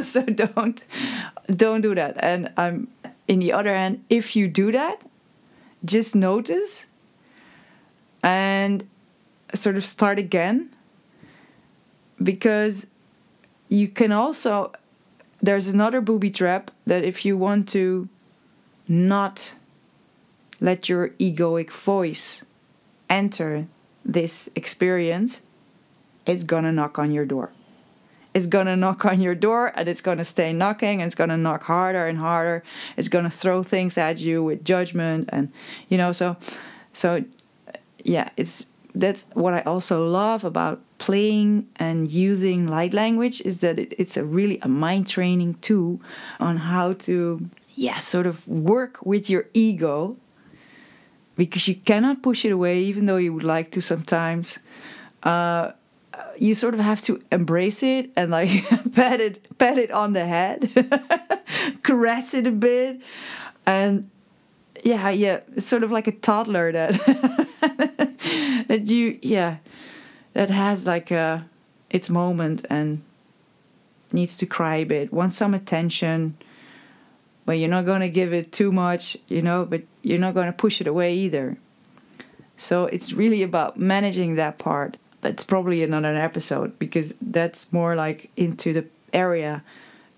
So 0.02 0.22
don't 0.22 0.82
don't 1.46 1.80
do 1.80 1.94
that. 1.96 2.14
And 2.20 2.52
i'm 2.56 2.86
in 3.30 3.38
the 3.38 3.52
other 3.52 3.72
hand 3.74 4.04
if 4.10 4.34
you 4.34 4.48
do 4.48 4.72
that 4.72 5.02
just 5.84 6.16
notice 6.16 6.88
and 8.24 8.88
sort 9.54 9.76
of 9.76 9.84
start 9.84 10.18
again 10.18 10.68
because 12.20 12.88
you 13.68 13.86
can 13.86 14.10
also 14.10 14.72
there's 15.40 15.68
another 15.68 16.00
booby 16.00 16.30
trap 16.30 16.72
that 16.86 17.04
if 17.04 17.24
you 17.24 17.36
want 17.36 17.68
to 17.68 18.08
not 18.88 19.54
let 20.60 20.88
your 20.88 21.10
egoic 21.20 21.70
voice 21.70 22.44
enter 23.08 23.68
this 24.04 24.48
experience 24.56 25.40
it's 26.26 26.42
gonna 26.42 26.72
knock 26.72 26.98
on 26.98 27.12
your 27.12 27.24
door 27.24 27.52
it's 28.34 28.46
gonna 28.46 28.76
knock 28.76 29.04
on 29.04 29.20
your 29.20 29.34
door 29.34 29.72
and 29.74 29.88
it's 29.88 30.00
gonna 30.00 30.24
stay 30.24 30.52
knocking 30.52 31.00
and 31.00 31.08
it's 31.08 31.14
gonna 31.14 31.36
knock 31.36 31.64
harder 31.64 32.06
and 32.06 32.18
harder. 32.18 32.62
It's 32.96 33.08
gonna 33.08 33.30
throw 33.30 33.62
things 33.62 33.98
at 33.98 34.20
you 34.20 34.42
with 34.42 34.64
judgment 34.64 35.28
and 35.32 35.52
you 35.88 35.98
know 35.98 36.12
so 36.12 36.36
so 36.92 37.24
yeah 38.04 38.30
it's 38.36 38.66
that's 38.94 39.26
what 39.34 39.54
I 39.54 39.60
also 39.60 40.06
love 40.06 40.44
about 40.44 40.80
playing 40.98 41.68
and 41.76 42.10
using 42.10 42.66
light 42.66 42.92
language 42.92 43.40
is 43.42 43.60
that 43.60 43.78
it, 43.78 43.94
it's 43.98 44.16
a 44.16 44.24
really 44.24 44.58
a 44.62 44.68
mind 44.68 45.08
training 45.08 45.54
tool 45.60 46.00
on 46.38 46.56
how 46.56 46.92
to 46.94 47.48
yeah 47.74 47.98
sort 47.98 48.26
of 48.26 48.46
work 48.46 49.04
with 49.04 49.30
your 49.30 49.46
ego 49.54 50.16
because 51.36 51.66
you 51.68 51.74
cannot 51.74 52.22
push 52.22 52.44
it 52.44 52.52
away 52.52 52.78
even 52.80 53.06
though 53.06 53.16
you 53.16 53.32
would 53.32 53.44
like 53.44 53.70
to 53.72 53.80
sometimes. 53.80 54.58
Uh, 55.22 55.72
you 56.38 56.54
sort 56.54 56.74
of 56.74 56.80
have 56.80 57.00
to 57.02 57.22
embrace 57.30 57.82
it 57.82 58.10
and 58.16 58.30
like 58.30 58.50
pat 58.94 59.20
it 59.20 59.58
pat 59.58 59.78
it 59.78 59.90
on 59.90 60.12
the 60.12 60.24
head 60.24 60.70
caress 61.82 62.34
it 62.34 62.46
a 62.46 62.50
bit. 62.50 63.00
And 63.66 64.10
yeah 64.82 65.10
yeah 65.10 65.40
it's 65.54 65.66
sort 65.66 65.82
of 65.82 65.90
like 65.90 66.06
a 66.06 66.12
toddler 66.12 66.72
that 66.72 66.92
that 68.68 68.86
you 68.86 69.18
yeah 69.22 69.58
that 70.32 70.50
has 70.50 70.86
like 70.86 71.10
a 71.10 71.46
its 71.90 72.08
moment 72.08 72.64
and 72.70 73.02
needs 74.12 74.36
to 74.38 74.46
cry 74.46 74.76
a 74.76 74.84
bit. 74.84 75.12
Wants 75.12 75.36
some 75.36 75.54
attention 75.54 76.36
but 77.44 77.52
you're 77.52 77.68
not 77.68 77.84
going 77.84 78.00
to 78.00 78.08
give 78.08 78.32
it 78.32 78.52
too 78.52 78.72
much 78.72 79.16
you 79.28 79.42
know 79.42 79.64
but 79.64 79.82
you're 80.02 80.18
not 80.18 80.34
going 80.34 80.46
to 80.46 80.52
push 80.52 80.80
it 80.80 80.86
away 80.86 81.14
either. 81.14 81.58
So 82.56 82.86
it's 82.86 83.12
really 83.12 83.42
about 83.42 83.78
managing 83.78 84.34
that 84.34 84.58
part 84.58 84.96
that's 85.20 85.44
probably 85.44 85.82
another 85.82 86.14
episode 86.14 86.78
because 86.78 87.14
that's 87.20 87.72
more 87.72 87.94
like 87.94 88.30
into 88.36 88.72
the 88.72 88.84
area 89.12 89.62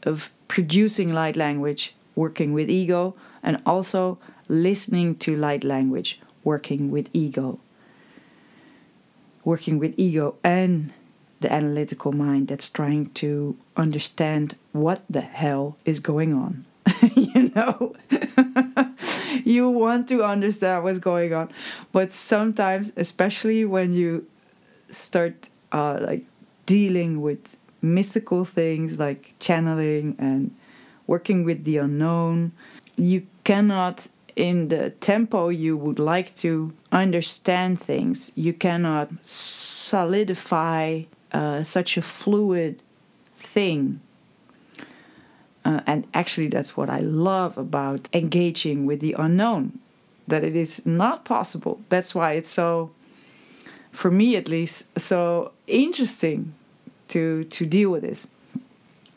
of 0.05 0.31
producing 0.49 1.13
light 1.13 1.37
language 1.37 1.95
working 2.15 2.53
with 2.53 2.69
ego 2.69 3.15
and 3.43 3.61
also 3.65 4.19
listening 4.49 5.15
to 5.17 5.37
light 5.37 5.65
language 5.65 6.21
working 6.45 6.91
with 6.91 7.09
ego 7.13 7.59
working 9.45 9.79
with 9.79 9.95
ego 9.97 10.35
and 10.45 10.93
the 11.43 11.53
analytical 11.53 12.13
mind 12.13 12.49
that's 12.49 12.69
trying 12.69 13.11
to 13.11 13.57
understand 13.77 14.57
what 14.73 15.03
the 15.11 15.21
hell 15.21 15.77
is 15.85 16.01
going 16.01 16.33
on. 16.33 16.65
you 17.15 17.51
know, 17.55 17.95
you 19.45 19.69
want 19.69 20.09
to 20.09 20.25
understand 20.25 20.83
what's 20.85 20.99
going 20.99 21.35
on, 21.35 21.51
but 21.93 22.11
sometimes, 22.11 22.93
especially 22.97 23.65
when 23.65 23.93
you 23.93 24.27
start 24.93 25.49
uh, 25.73 25.99
like 26.01 26.25
dealing 26.67 27.21
with 27.21 27.57
mystical 27.81 28.45
things 28.45 28.99
like 28.99 29.35
channeling 29.41 30.15
and 30.19 30.55
working 31.07 31.45
with 31.45 31.65
the 31.65 31.79
unknown. 31.79 32.53
You 32.97 33.27
cannot, 33.45 34.09
in 34.37 34.69
the 34.69 34.91
tempo 34.91 35.49
you 35.49 35.77
would 35.77 35.99
like 35.99 36.35
to, 36.37 36.73
understand 36.93 37.81
things. 37.81 38.31
You 38.35 38.53
cannot 38.53 39.11
solidify 39.23 41.03
uh, 41.33 41.63
such 41.63 41.97
a 41.97 42.03
fluid 42.03 42.83
thing. 43.35 44.01
Uh, 45.65 45.81
and 45.87 46.07
actually, 46.13 46.49
that's 46.49 46.77
what 46.77 46.91
I 46.91 47.01
love 47.01 47.57
about 47.57 48.09
engaging 48.13 48.85
with 48.85 49.01
the 49.01 49.15
unknown, 49.19 49.79
that 50.27 50.43
it 50.45 50.57
is 50.57 50.85
not 50.85 51.25
possible. 51.25 51.81
That's 51.89 52.15
why 52.15 52.33
it's 52.33 52.51
so, 52.51 52.91
for 53.93 54.11
me 54.11 54.37
at 54.37 54.49
least, 54.49 54.99
so 54.99 55.53
interesting 55.67 56.55
to 57.09 57.45
to 57.45 57.67
deal 57.67 57.91
with 57.91 58.03
this. 58.03 58.27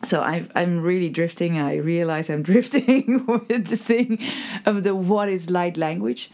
So 0.03 0.21
I, 0.21 0.45
I'm 0.53 0.81
really 0.81 1.09
drifting. 1.09 1.57
I 1.57 1.77
realize 1.77 2.29
I'm 2.29 2.43
drifting 2.53 3.25
with 3.25 3.67
the 3.67 3.77
thing 3.77 4.19
of 4.65 4.83
the 4.83 4.95
what 4.95 5.29
is 5.29 5.49
light 5.49 5.77
language. 5.77 6.29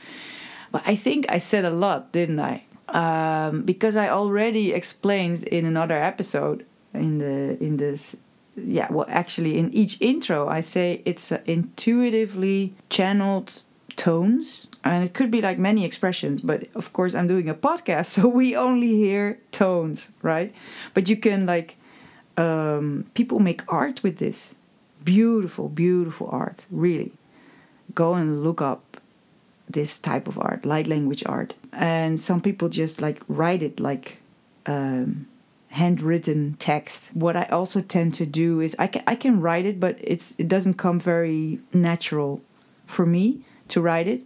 But 0.72 0.84
I 0.86 0.96
think 0.96 1.26
I 1.30 1.38
said 1.38 1.66
a 1.66 1.70
lot, 1.70 2.12
didn't 2.12 2.40
I? 2.40 2.64
Um, 2.90 3.64
because 3.64 3.96
I 3.96 4.10
already 4.10 4.74
explained 4.74 5.44
in 5.44 5.66
another 5.66 5.98
episode 5.98 6.66
in 6.94 7.20
the 7.20 7.64
in 7.64 7.78
this 7.78 8.18
yeah 8.58 8.92
well 8.92 9.06
actually 9.08 9.58
in 9.58 9.74
each 9.74 9.98
intro 10.02 10.50
I 10.50 10.60
say 10.60 11.02
it's 11.06 11.32
intuitively 11.46 12.74
channeled 12.90 13.64
tones 14.02 14.66
and 14.84 15.04
it 15.04 15.14
could 15.14 15.30
be 15.30 15.42
like 15.42 15.60
many 15.60 15.86
expressions 15.86 16.42
but 16.42 16.68
of 16.74 16.92
course 16.92 17.14
I'm 17.14 17.28
doing 17.28 17.48
a 17.48 17.54
podcast 17.54 18.06
so 18.16 18.28
we 18.28 18.56
only 18.56 18.96
hear 18.96 19.38
tones 19.52 20.10
right? 20.24 20.52
But 20.96 21.08
you 21.08 21.18
can 21.18 21.46
like 21.46 21.78
um, 22.36 23.06
people 23.14 23.40
make 23.40 23.62
art 23.72 24.02
with 24.02 24.18
this. 24.18 24.56
Beautiful 25.04 25.70
beautiful 25.70 26.28
art 26.32 26.66
really. 26.72 27.12
Go 27.94 28.16
and 28.16 28.44
look 28.44 28.60
up 28.60 28.82
this 29.70 30.00
type 30.00 30.28
of 30.28 30.40
art 30.40 30.66
light 30.66 30.88
language 30.88 31.24
art. 31.28 31.54
And 31.72 32.20
some 32.20 32.42
people 32.42 32.70
just 32.70 33.02
like 33.02 33.22
write 33.28 33.62
it 33.62 33.80
like 33.80 34.18
um, 34.66 35.28
handwritten 35.68 36.56
text. 36.58 37.12
What 37.14 37.36
i 37.36 37.44
also 37.58 37.82
tend 37.82 38.16
to 38.16 38.26
do 38.26 38.62
is 38.62 38.76
i 38.80 38.88
can 38.88 39.04
i 39.06 39.16
can 39.16 39.40
write 39.46 39.66
it 39.72 39.80
but 39.80 39.96
it's 40.14 40.34
it 40.40 40.48
doesn't 40.48 40.78
come 40.86 41.00
very 41.00 41.60
natural 41.72 42.42
for 42.88 43.06
me 43.06 43.46
to 43.72 43.82
write 43.82 44.08
it. 44.08 44.22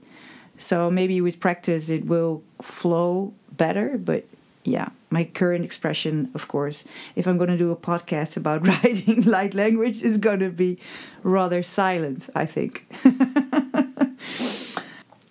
So 0.58 0.92
maybe 0.92 1.20
with 1.22 1.40
practice 1.40 1.90
it 1.90 2.06
will 2.06 2.44
flow 2.62 3.34
better 3.52 3.98
but 3.98 4.26
yeah 4.66 4.90
my 5.10 5.24
current 5.24 5.64
expression 5.64 6.30
of 6.34 6.48
course 6.50 6.84
if 7.16 7.26
i'm 7.26 7.38
going 7.38 7.50
to 7.50 7.58
do 7.58 7.72
a 7.72 7.76
podcast 7.76 8.36
about 8.42 8.68
writing 8.68 9.22
light 9.38 9.54
language 9.54 10.02
is 10.02 10.18
going 10.18 10.40
to 10.40 10.50
be 10.50 10.78
rather 11.24 11.64
silent 11.64 12.30
i 12.36 12.46
think. 12.46 12.86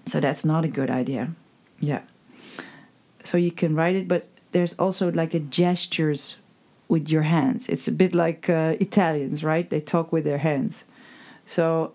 So 0.06 0.20
that's 0.20 0.44
not 0.44 0.64
a 0.64 0.68
good 0.68 0.90
idea. 0.90 1.32
Yeah. 1.80 2.02
So 3.24 3.36
you 3.38 3.50
can 3.50 3.74
write 3.74 3.96
it 3.96 4.06
but 4.06 4.28
there's 4.52 4.74
also 4.74 5.10
like 5.10 5.34
a 5.34 5.40
gestures 5.40 6.36
with 6.88 7.08
your 7.08 7.22
hands. 7.22 7.68
It's 7.68 7.88
a 7.88 7.92
bit 7.92 8.14
like 8.14 8.48
uh, 8.48 8.76
italians 8.78 9.42
right? 9.42 9.68
They 9.68 9.80
talk 9.80 10.12
with 10.12 10.24
their 10.24 10.38
hands. 10.38 10.84
So 11.46 11.94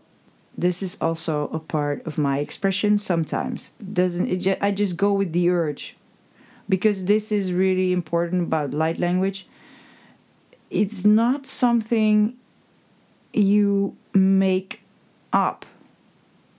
this 0.59 0.83
is 0.83 0.97
also 0.99 1.49
a 1.53 1.59
part 1.59 2.05
of 2.05 2.17
my 2.17 2.39
expression 2.39 2.97
sometimes 2.97 3.71
doesn't 3.93 4.27
it 4.27 4.37
ju- 4.37 4.57
i 4.61 4.71
just 4.71 4.97
go 4.97 5.13
with 5.13 5.31
the 5.33 5.49
urge 5.49 5.95
because 6.69 7.05
this 7.05 7.31
is 7.31 7.51
really 7.51 7.91
important 7.91 8.43
about 8.43 8.71
light 8.71 8.99
language. 8.99 9.47
It's 10.69 11.03
not 11.03 11.47
something 11.47 12.37
you 13.33 13.97
make 14.13 14.83
up. 15.33 15.65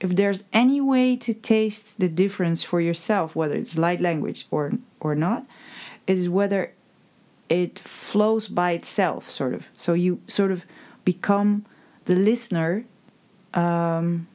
If 0.00 0.16
there's 0.16 0.44
any 0.52 0.80
way 0.80 1.16
to 1.16 1.32
taste 1.32 2.00
the 2.00 2.08
difference 2.08 2.62
for 2.62 2.80
yourself, 2.80 3.36
whether 3.36 3.54
it's 3.54 3.78
light 3.78 4.00
language 4.00 4.46
or 4.50 4.72
or 4.98 5.14
not, 5.14 5.46
is 6.06 6.28
whether 6.28 6.72
it 7.48 7.78
flows 7.78 8.48
by 8.48 8.72
itself, 8.72 9.30
sort 9.30 9.54
of. 9.54 9.68
So 9.74 9.92
you 9.92 10.20
sort 10.26 10.50
of 10.50 10.64
become 11.04 11.64
the 12.06 12.16
listener 12.16 12.84
um, 13.54 14.26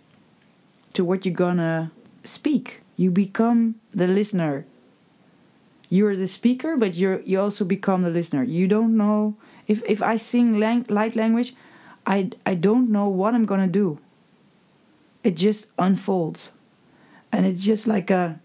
to 0.93 1.03
what 1.03 1.25
you're 1.25 1.35
gonna 1.35 1.91
speak. 2.23 2.81
You 2.97 3.11
become 3.11 3.75
the 3.91 4.07
listener 4.07 4.65
you're 5.89 6.15
the 6.15 6.27
speaker, 6.27 6.77
but 6.77 6.95
you're 6.95 7.21
you 7.21 7.39
also 7.39 7.65
become 7.65 8.03
the 8.03 8.09
listener. 8.09 8.43
You 8.43 8.67
don't 8.67 8.97
know 8.97 9.35
if 9.67 9.83
if 9.87 10.01
I 10.01 10.17
sing 10.17 10.59
lang- 10.59 10.85
light 10.89 11.15
language, 11.15 11.55
I 12.05 12.31
I 12.45 12.55
don't 12.55 12.89
know 12.89 13.07
what 13.07 13.33
I'm 13.33 13.45
gonna 13.45 13.67
do. 13.67 13.99
It 15.23 15.35
just 15.37 15.67
unfolds, 15.77 16.51
and 17.31 17.45
it's 17.45 17.63
just 17.63 17.87
like 17.87 18.09
a 18.09 18.39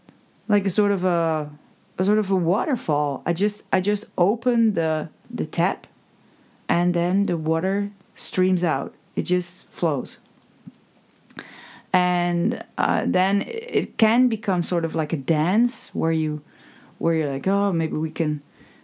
like 0.49 0.67
a 0.67 0.71
sort 0.71 0.93
of 0.93 1.05
a 1.05 1.51
a 1.99 2.05
sort 2.05 2.19
of 2.19 2.31
a 2.31 2.37
waterfall. 2.37 3.23
I 3.25 3.33
just 3.33 3.65
I 3.73 3.81
just 3.81 4.05
open 4.17 4.75
the 4.75 5.09
the 5.31 5.47
tap, 5.47 5.87
and 6.69 6.95
then 6.95 7.27
the 7.27 7.37
water 7.37 7.91
streams 8.15 8.63
out. 8.63 8.95
It 9.17 9.23
just 9.23 9.67
flows. 9.71 10.19
And 11.93 12.65
uh, 12.79 13.05
then 13.07 13.43
it 13.47 13.99
can 13.99 14.29
become 14.29 14.63
sort 14.63 14.85
of 14.85 14.95
like 14.95 15.13
a 15.13 15.17
dance 15.17 15.91
where 15.95 16.13
you 16.13 16.43
where 16.99 17.15
you're 17.15 17.33
like, 17.33 17.49
oh, 17.49 17.73
maybe 17.73 17.97
we 17.97 18.11
can, 18.11 18.43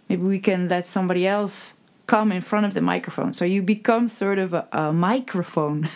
maybe 0.09 0.23
we 0.23 0.39
can 0.39 0.67
let 0.67 0.87
somebody 0.87 1.27
else 1.27 1.75
come 2.07 2.31
in 2.31 2.41
front 2.41 2.65
of 2.65 2.73
the 2.73 2.81
microphone. 2.81 3.31
So 3.31 3.45
you 3.45 3.61
become 3.61 4.07
sort 4.07 4.39
of 4.39 4.53
a, 4.53 4.67
a 4.71 4.91
microphone. 4.91 5.87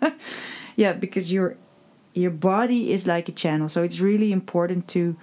yeah, 0.76 0.94
because 0.94 1.30
your 1.30 1.56
your 2.14 2.30
body 2.30 2.92
is 2.92 3.06
like 3.06 3.28
a 3.28 3.32
channel. 3.32 3.68
So 3.68 3.82
it's 3.82 4.00
really 4.00 4.32
important 4.32 4.88
to 4.88 5.16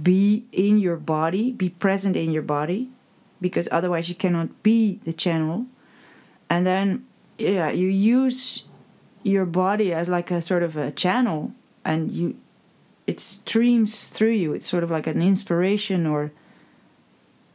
be 0.00 0.46
in 0.52 0.78
your 0.78 0.96
body, 0.96 1.52
be 1.52 1.68
present 1.68 2.16
in 2.16 2.32
your 2.32 2.42
body, 2.42 2.90
because 3.40 3.68
otherwise 3.70 4.08
you 4.08 4.14
cannot 4.14 4.62
be 4.62 5.00
the 5.04 5.12
channel. 5.12 5.66
And 6.48 6.66
then 6.66 7.06
yeah, 7.38 7.70
you 7.70 7.88
use 7.88 8.64
your 9.22 9.44
body 9.44 9.92
as 9.92 10.08
like 10.08 10.30
a 10.30 10.42
sort 10.42 10.62
of 10.62 10.76
a 10.76 10.90
channel 10.90 11.52
and 11.84 12.10
you 12.10 12.36
it 13.06 13.18
streams 13.18 14.06
through 14.08 14.30
you. 14.30 14.52
It's 14.52 14.66
sort 14.66 14.84
of 14.84 14.90
like 14.90 15.06
an 15.06 15.20
inspiration 15.20 16.06
or 16.06 16.30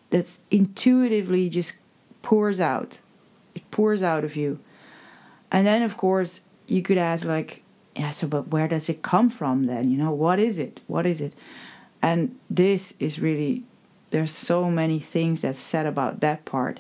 that's 0.10 0.42
intuitively 0.52 1.50
just 1.50 1.76
pours 2.22 2.60
out. 2.60 3.00
It 3.56 3.70
pours 3.72 4.04
out 4.04 4.24
of 4.24 4.36
you. 4.36 4.60
And 5.52 5.66
then 5.66 5.82
of 5.82 5.98
course 5.98 6.42
you 6.68 6.82
could 6.82 6.98
ask 6.98 7.26
like, 7.26 7.64
yeah, 7.96 8.12
so 8.12 8.28
but 8.28 8.50
where 8.50 8.68
does 8.68 8.90
it 8.90 9.02
come 9.02 9.30
from 9.30 9.66
then? 9.66 9.90
You 9.90 9.98
know, 9.98 10.12
what 10.12 10.40
is 10.40 10.60
it? 10.60 10.82
What 10.88 11.06
is 11.06 11.22
it? 11.22 11.34
And 12.02 12.38
this 12.50 12.94
is 13.00 13.20
really 13.20 13.64
there's 14.10 14.32
so 14.32 14.70
many 14.70 15.00
things 15.00 15.42
that's 15.42 15.60
said 15.60 15.86
about 15.86 16.20
that 16.22 16.46
part 16.46 16.80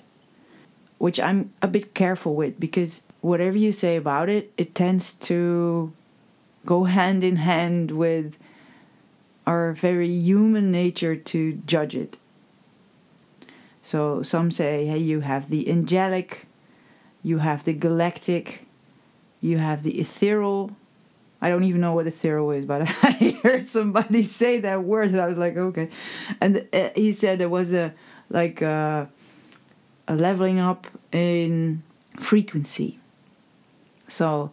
which 0.97 1.19
I'm 1.19 1.54
a 1.62 1.67
bit 1.67 1.93
careful 1.93 2.36
with 2.36 2.60
because 2.60 3.04
whatever 3.22 3.58
you 3.58 3.72
say 3.72 3.96
about 3.96 4.30
it, 4.30 4.52
it 4.58 4.76
tends 4.76 5.14
to 5.14 5.94
go 6.66 6.84
hand 6.84 7.24
in 7.24 7.38
hand 7.38 7.92
with 7.92 8.38
our 9.46 9.74
very 9.74 10.10
human 10.10 10.72
nature 10.72 11.16
to 11.16 11.54
judge 11.66 11.96
it. 11.96 12.18
So 13.82 14.22
some 14.22 14.52
say, 14.52 14.86
hey, 14.86 14.98
you 14.98 15.22
have 15.22 15.48
the 15.48 15.70
angelic, 15.70 16.46
you 17.24 17.38
have 17.38 17.64
the 17.64 17.72
galactic, 17.72 18.66
you 19.40 19.58
have 19.60 19.84
the 19.84 20.00
ethereal. 20.00 20.72
I 21.42 21.50
don't 21.50 21.64
even 21.64 21.80
know 21.80 21.94
what 21.94 22.06
ethereal 22.08 22.52
is, 22.52 22.66
but 22.66 22.82
I 23.04 23.40
heard 23.42 23.66
somebody 23.66 24.24
say 24.24 24.60
that 24.60 24.84
word, 24.84 25.12
and 25.12 25.22
I 25.22 25.28
was 25.28 25.38
like, 25.38 25.56
okay. 25.56 25.90
And 26.42 26.68
uh, 26.74 26.90
he 26.96 27.14
said 27.14 27.40
there 27.40 27.48
was 27.48 27.72
a 27.72 27.94
like 28.30 28.62
a, 28.62 29.10
uh, 30.10 30.14
a 30.14 30.16
leveling 30.16 30.60
up 30.60 30.88
in 31.14 31.84
frequency. 32.20 33.00
So, 34.08 34.52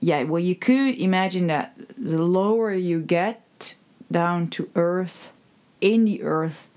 yeah, 0.00 0.22
well, 0.24 0.42
you 0.42 0.54
could 0.54 0.98
imagine 0.98 1.46
that 1.48 1.78
the 1.96 2.18
lower 2.22 2.72
you 2.72 3.00
get, 3.00 3.74
down 4.10 4.48
to 4.48 4.70
earth, 4.74 5.32
in 5.80 6.04
the 6.04 6.22
earth, 6.22 6.70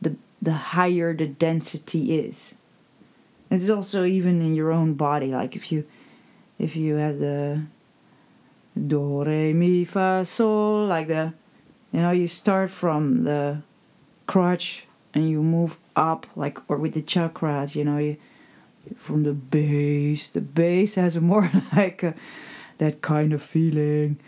the, 0.00 0.16
the 0.40 0.52
higher 0.52 1.14
the 1.14 1.26
density 1.26 2.18
is. 2.18 2.54
It's 3.50 3.70
also 3.70 4.04
even 4.04 4.42
in 4.42 4.54
your 4.54 4.70
own 4.70 4.94
body. 4.94 5.28
Like 5.28 5.56
if 5.56 5.72
you, 5.72 5.86
if 6.58 6.76
you 6.76 6.96
have 6.96 7.18
the 7.18 7.62
do 8.86 9.24
re 9.24 9.52
mi 9.52 9.84
fa 9.84 10.24
sol, 10.24 10.86
like 10.86 11.08
the, 11.08 11.32
you 11.92 12.00
know, 12.00 12.10
you 12.10 12.28
start 12.28 12.70
from 12.70 13.24
the 13.24 13.62
crotch 14.26 14.86
and 15.14 15.28
you 15.28 15.42
move 15.42 15.78
up, 15.96 16.26
like 16.36 16.58
or 16.68 16.76
with 16.76 16.94
the 16.94 17.02
chakras, 17.02 17.74
you 17.74 17.84
know, 17.84 17.98
you 17.98 18.18
from 18.96 19.24
the 19.24 19.32
base. 19.32 20.26
The 20.28 20.40
base 20.40 20.94
has 20.94 21.16
a 21.16 21.20
more 21.20 21.50
like 21.76 22.02
a 22.02 22.14
that 22.78 23.02
kind 23.02 23.32
of 23.32 23.42
feeling 23.42 24.20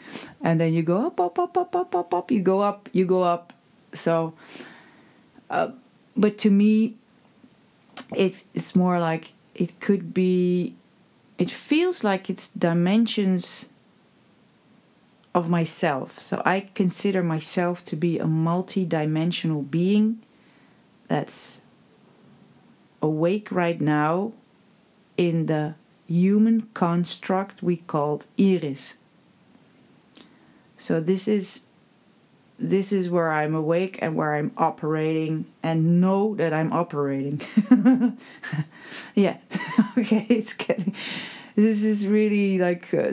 and 0.43 0.61
then 0.61 0.75
you 0.75 0.83
go 0.83 1.07
up 1.07 1.21
up 1.21 1.39
up 1.39 1.57
up 1.57 1.77
up 1.77 1.95
up 1.95 2.13
up 2.13 2.31
you 2.33 2.41
go 2.41 2.59
up 2.59 2.89
you 2.93 3.05
go 3.05 3.23
up 3.23 3.53
so 3.93 4.35
uh, 5.51 5.71
but 6.17 6.37
to 6.37 6.51
me 6.51 6.97
it, 8.13 8.43
it's 8.53 8.75
more 8.75 8.99
like 8.99 9.35
it 9.55 9.79
could 9.79 10.13
be 10.13 10.75
it 11.39 11.51
feels 11.51 12.05
like 12.05 12.29
it's 12.29 12.49
dimensions 12.49 13.67
of 15.35 15.49
myself. 15.49 16.23
So 16.23 16.43
I 16.45 16.69
consider 16.75 17.23
myself 17.23 17.85
to 17.85 17.97
be 17.97 18.19
a 18.19 18.27
multi 18.27 18.85
dimensional 18.85 19.63
being 19.63 20.21
that's 21.09 21.61
awake 23.01 23.51
right 23.51 23.81
now 23.81 24.33
in 25.21 25.45
the 25.45 25.75
human 26.09 26.63
construct 26.73 27.63
we 27.63 27.77
called 27.77 28.25
iris. 28.39 28.95
So 30.79 30.99
this 30.99 31.29
is 31.29 31.65
this 32.59 32.91
is 32.91 33.11
where 33.11 33.31
I'm 33.31 33.55
awake 33.55 33.99
and 34.01 34.17
where 34.17 34.35
I'm 34.35 34.51
operating 34.57 35.45
and 35.63 36.01
know 36.01 36.35
that 36.37 36.55
I'm 36.55 36.73
operating. 36.73 37.41
yeah. 39.15 39.37
okay, 39.99 40.27
it's 40.31 40.55
getting 40.55 40.95
this 41.55 41.85
is 41.85 42.07
really 42.07 42.59
like 42.59 42.95
uh, 42.95 43.13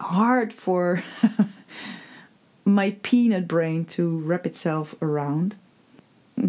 hard 0.00 0.52
for 0.52 1.02
my 2.66 2.90
peanut 3.02 3.48
brain 3.48 3.86
to 3.96 4.18
wrap 4.18 4.46
itself 4.46 4.94
around. 5.00 5.54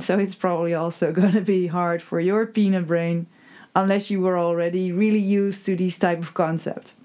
So 0.01 0.19
it's 0.19 0.35
probably 0.35 0.73
also 0.73 1.13
going 1.13 1.31
to 1.31 1.41
be 1.41 1.67
hard 1.67 2.01
for 2.01 2.19
your 2.19 2.45
peanut 2.45 2.85
brain 2.85 3.27
unless 3.75 4.09
you 4.09 4.21
were 4.21 4.37
already 4.37 4.91
really 4.91 5.19
used 5.19 5.65
to 5.65 5.75
these 5.75 5.97
type 5.97 6.19
of 6.19 6.33
concepts. 6.33 6.95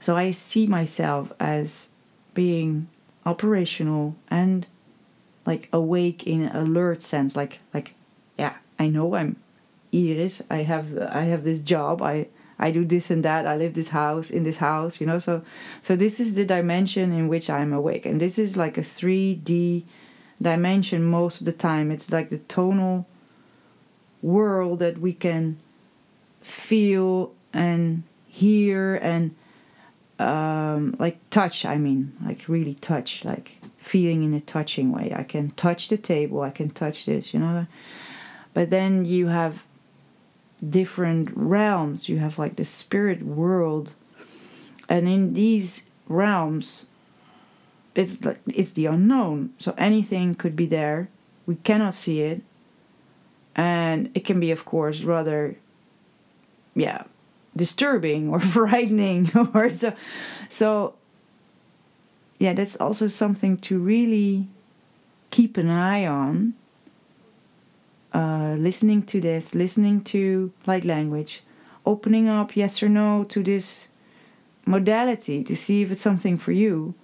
So 0.00 0.16
I 0.16 0.30
see 0.30 0.66
myself 0.66 1.32
as 1.40 1.88
being 2.34 2.88
operational 3.26 4.14
and 4.30 4.66
like 5.44 5.68
awake 5.72 6.26
in 6.26 6.48
alert 6.48 7.02
sense 7.02 7.34
like 7.34 7.58
like 7.74 7.94
yeah 8.38 8.54
i 8.78 8.86
know 8.86 9.14
i'm 9.14 9.36
iris 9.92 10.42
i 10.50 10.58
have 10.58 10.96
i 11.10 11.22
have 11.22 11.42
this 11.42 11.62
job 11.62 12.00
i 12.02 12.26
i 12.58 12.70
do 12.70 12.84
this 12.84 13.10
and 13.10 13.24
that 13.24 13.46
i 13.46 13.56
live 13.56 13.74
this 13.74 13.88
house 13.88 14.30
in 14.30 14.42
this 14.44 14.58
house 14.58 15.00
you 15.00 15.06
know 15.06 15.18
so 15.18 15.42
so 15.82 15.96
this 15.96 16.20
is 16.20 16.34
the 16.34 16.44
dimension 16.44 17.12
in 17.12 17.28
which 17.28 17.50
i'm 17.50 17.72
awake 17.72 18.06
and 18.06 18.20
this 18.20 18.38
is 18.38 18.56
like 18.56 18.78
a 18.78 18.82
3d 18.82 19.82
dimension 20.40 21.02
most 21.02 21.40
of 21.40 21.44
the 21.46 21.52
time 21.52 21.90
it's 21.90 22.12
like 22.12 22.28
the 22.28 22.38
tonal 22.38 23.06
world 24.22 24.78
that 24.80 24.98
we 24.98 25.12
can 25.12 25.58
feel 26.40 27.32
and 27.52 28.02
hear 28.26 28.96
and 28.96 29.34
um, 30.18 30.96
like 30.98 31.18
touch 31.30 31.64
i 31.64 31.76
mean 31.76 32.16
like 32.24 32.48
really 32.48 32.74
touch 32.74 33.24
like 33.24 33.58
feeling 33.78 34.22
in 34.22 34.34
a 34.34 34.40
touching 34.40 34.92
way. 34.92 35.14
I 35.16 35.22
can 35.22 35.50
touch 35.50 35.88
the 35.88 35.96
table 35.96 36.42
i 36.42 36.50
can 36.50 36.70
touch 36.70 37.06
this 37.06 37.32
you 37.32 37.40
know? 37.40 37.66
But 38.54 38.70
then 38.70 39.04
you 39.04 39.28
have 39.28 39.64
different 40.66 41.30
realms. 41.34 42.08
You 42.08 42.18
have 42.18 42.38
like 42.38 42.56
the 42.56 42.64
spirit 42.64 43.22
world. 43.22 43.94
And 44.88 45.08
in 45.08 45.34
these 45.34 45.86
realms 46.08 46.86
it's 47.94 48.24
like 48.24 48.40
it's 48.46 48.72
the 48.72 48.86
unknown. 48.86 49.52
So 49.58 49.74
anything 49.76 50.34
could 50.34 50.54
be 50.54 50.66
there. 50.66 51.08
We 51.46 51.56
cannot 51.56 51.94
see 51.94 52.20
it 52.20 52.42
and 53.58 54.10
it 54.14 54.24
can 54.24 54.40
be 54.40 54.50
of 54.50 54.64
course 54.64 55.02
rather 55.02 55.56
yeah 56.74 57.02
disturbing 57.54 58.30
or 58.30 58.40
frightening 58.56 59.30
or 59.54 59.70
so 59.70 59.92
so 60.48 60.94
yeah 62.38 62.54
that's 62.54 62.76
also 62.76 63.06
something 63.06 63.58
to 63.58 63.78
really 63.78 64.48
keep 65.30 65.56
an 65.56 65.70
eye 65.70 66.06
on. 66.06 66.54
Uh, 68.12 68.54
listening 68.58 69.02
to 69.02 69.20
this 69.20 69.54
listening 69.54 70.02
to 70.02 70.50
light 70.66 70.82
language 70.82 71.42
opening 71.84 72.26
up 72.26 72.56
yes 72.56 72.82
or 72.82 72.88
no 72.88 73.22
to 73.22 73.42
this 73.42 73.88
modality 74.64 75.44
to 75.44 75.54
see 75.54 75.82
if 75.82 75.90
it's 75.92 76.00
something 76.00 76.38
for 76.38 76.52
you. 76.52 76.94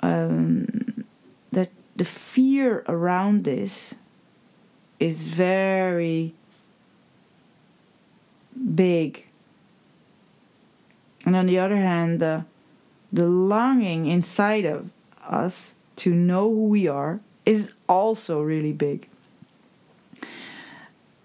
Um, 0.00 1.06
that 1.52 1.70
the 1.96 2.04
fear 2.04 2.84
around 2.86 3.44
this 3.44 3.94
is 5.04 5.28
very 5.28 6.34
big 8.74 9.24
and 11.24 11.34
on 11.34 11.46
the 11.46 11.58
other 11.58 11.76
hand, 11.76 12.20
the, 12.20 12.44
the 13.12 13.26
longing 13.26 14.06
inside 14.06 14.64
of 14.64 14.90
us 15.26 15.74
to 15.96 16.14
know 16.14 16.48
who 16.48 16.66
we 16.66 16.86
are 16.86 17.20
is 17.46 17.72
also 17.88 18.42
really 18.42 18.72
big. 18.72 19.08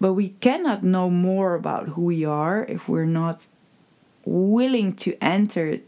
But 0.00 0.14
we 0.14 0.30
cannot 0.30 0.82
know 0.82 1.10
more 1.10 1.54
about 1.54 1.88
who 1.88 2.02
we 2.02 2.24
are 2.24 2.64
if 2.64 2.88
we're 2.88 3.04
not 3.04 3.46
willing 4.24 4.94
to 4.96 5.16
enter 5.22 5.80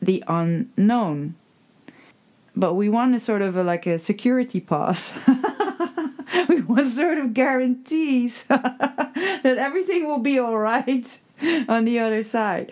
the 0.00 0.24
unknown. 0.26 1.36
But 2.56 2.74
we 2.74 2.88
want 2.88 3.14
a 3.14 3.20
sort 3.20 3.42
of 3.42 3.56
a, 3.56 3.62
like 3.62 3.86
a 3.86 4.00
security 4.00 4.60
pass. 4.60 5.12
we 6.48 6.60
want 6.62 6.86
sort 6.86 7.18
of 7.18 7.34
guarantees 7.34 8.44
that 8.48 9.44
everything 9.44 10.06
will 10.06 10.18
be 10.18 10.38
all 10.38 10.58
right 10.58 11.18
on 11.68 11.84
the 11.84 11.98
other 11.98 12.22
side. 12.22 12.70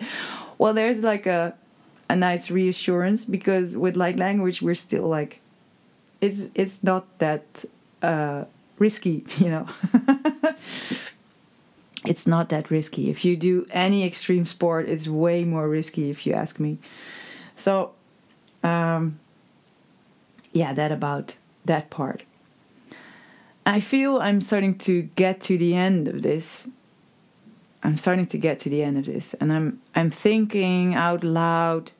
Well 0.57 0.73
there's 0.73 1.03
like 1.03 1.25
a 1.25 1.55
a 2.09 2.15
nice 2.15 2.51
reassurance 2.51 3.23
because 3.23 3.77
with 3.77 3.95
light 3.95 4.17
language 4.17 4.61
we're 4.61 4.75
still 4.75 5.07
like 5.07 5.39
it's 6.19 6.47
it's 6.55 6.83
not 6.83 7.05
that 7.19 7.65
uh, 8.01 8.43
risky 8.79 9.25
you 9.37 9.49
know? 9.49 9.67
It's 12.03 12.25
not 12.25 12.49
that 12.49 12.71
risky. 12.71 13.11
If 13.11 13.23
you 13.23 13.37
do 13.37 13.67
any 13.71 14.03
extreme 14.03 14.45
sport 14.45 14.89
it's 14.89 15.07
way 15.07 15.43
more 15.43 15.69
risky 15.69 16.09
if 16.09 16.25
you 16.25 16.33
ask 16.33 16.59
me. 16.59 16.77
So 17.55 17.91
um, 18.63 19.19
yeah 20.51 20.73
that 20.73 20.91
about 20.91 21.37
that 21.65 21.89
part 21.89 22.23
i 23.65 23.79
feel 23.79 24.17
i'm 24.19 24.41
starting 24.41 24.77
to 24.77 25.03
get 25.15 25.41
to 25.41 25.57
the 25.57 25.75
end 25.75 26.07
of 26.07 26.21
this 26.21 26.67
I'm 27.83 27.97
starting 27.97 28.27
to 28.27 28.37
get 28.37 28.59
to 28.59 28.69
the 28.69 28.83
end 28.83 28.97
of 28.97 29.05
this 29.05 29.33
and 29.35 29.51
I'm 29.51 29.81
I'm 29.95 30.11
thinking 30.11 30.93
out 30.93 31.23
loud 31.23 31.91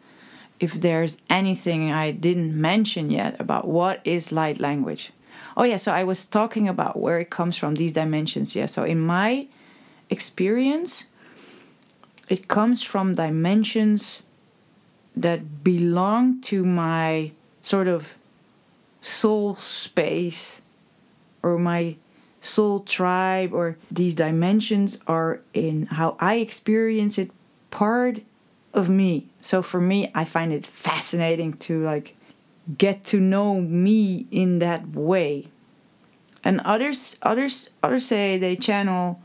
if 0.60 0.74
there's 0.74 1.18
anything 1.30 1.92
I 1.92 2.12
didn't 2.12 2.60
mention 2.60 3.10
yet 3.10 3.40
about 3.40 3.68
what 3.68 4.00
is 4.04 4.32
light 4.32 4.60
language. 4.60 5.12
Oh 5.58 5.64
yeah, 5.64 5.78
so 5.78 5.92
I 5.92 6.04
was 6.04 6.28
talking 6.28 6.68
about 6.68 7.00
where 7.00 7.20
it 7.20 7.32
comes 7.32 7.58
from 7.58 7.76
these 7.76 7.94
dimensions. 7.94 8.56
Yeah, 8.56 8.68
so 8.68 8.84
in 8.84 9.00
my 9.00 9.48
experience 10.10 11.06
it 12.30 12.48
comes 12.48 12.84
from 12.84 13.16
dimensions 13.16 14.24
that 15.16 15.64
belong 15.64 16.42
to 16.42 16.64
my 16.64 17.32
sort 17.64 17.88
of 17.88 18.14
soul 19.02 19.56
space 19.56 20.62
or 21.44 21.58
my 21.58 21.96
soul 22.42 22.80
tribe 22.80 23.54
or 23.54 23.78
these 23.92 24.16
dimensions 24.16 24.98
are 25.08 25.42
in 25.54 25.86
how 25.86 26.18
I 26.20 26.36
experience 26.36 27.18
it 27.18 27.32
part 27.70 28.22
of 28.74 28.90
me. 28.90 29.28
So 29.42 29.62
for 29.62 29.80
me, 29.80 30.12
I 30.16 30.24
find 30.26 30.52
it 30.52 30.66
fascinating 30.66 31.54
to 31.54 31.84
like 31.84 32.16
get 32.78 33.04
to 33.06 33.20
know 33.20 33.62
me 33.62 34.28
in 34.32 34.60
that 34.60 34.90
way. 34.90 35.48
And 36.44 36.60
others 36.62 37.18
others 37.22 37.70
others 37.84 38.06
say 38.06 38.38
they 38.38 38.56
channel 38.56 39.22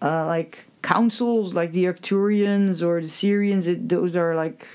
uh, 0.00 0.26
like 0.26 0.66
councils 0.82 1.54
like 1.54 1.72
the 1.72 1.84
Arcturians 1.84 2.82
or 2.82 3.00
the 3.00 3.08
Sirians. 3.08 3.66
It, 3.66 3.88
those 3.88 4.14
are 4.14 4.36
like 4.36 4.66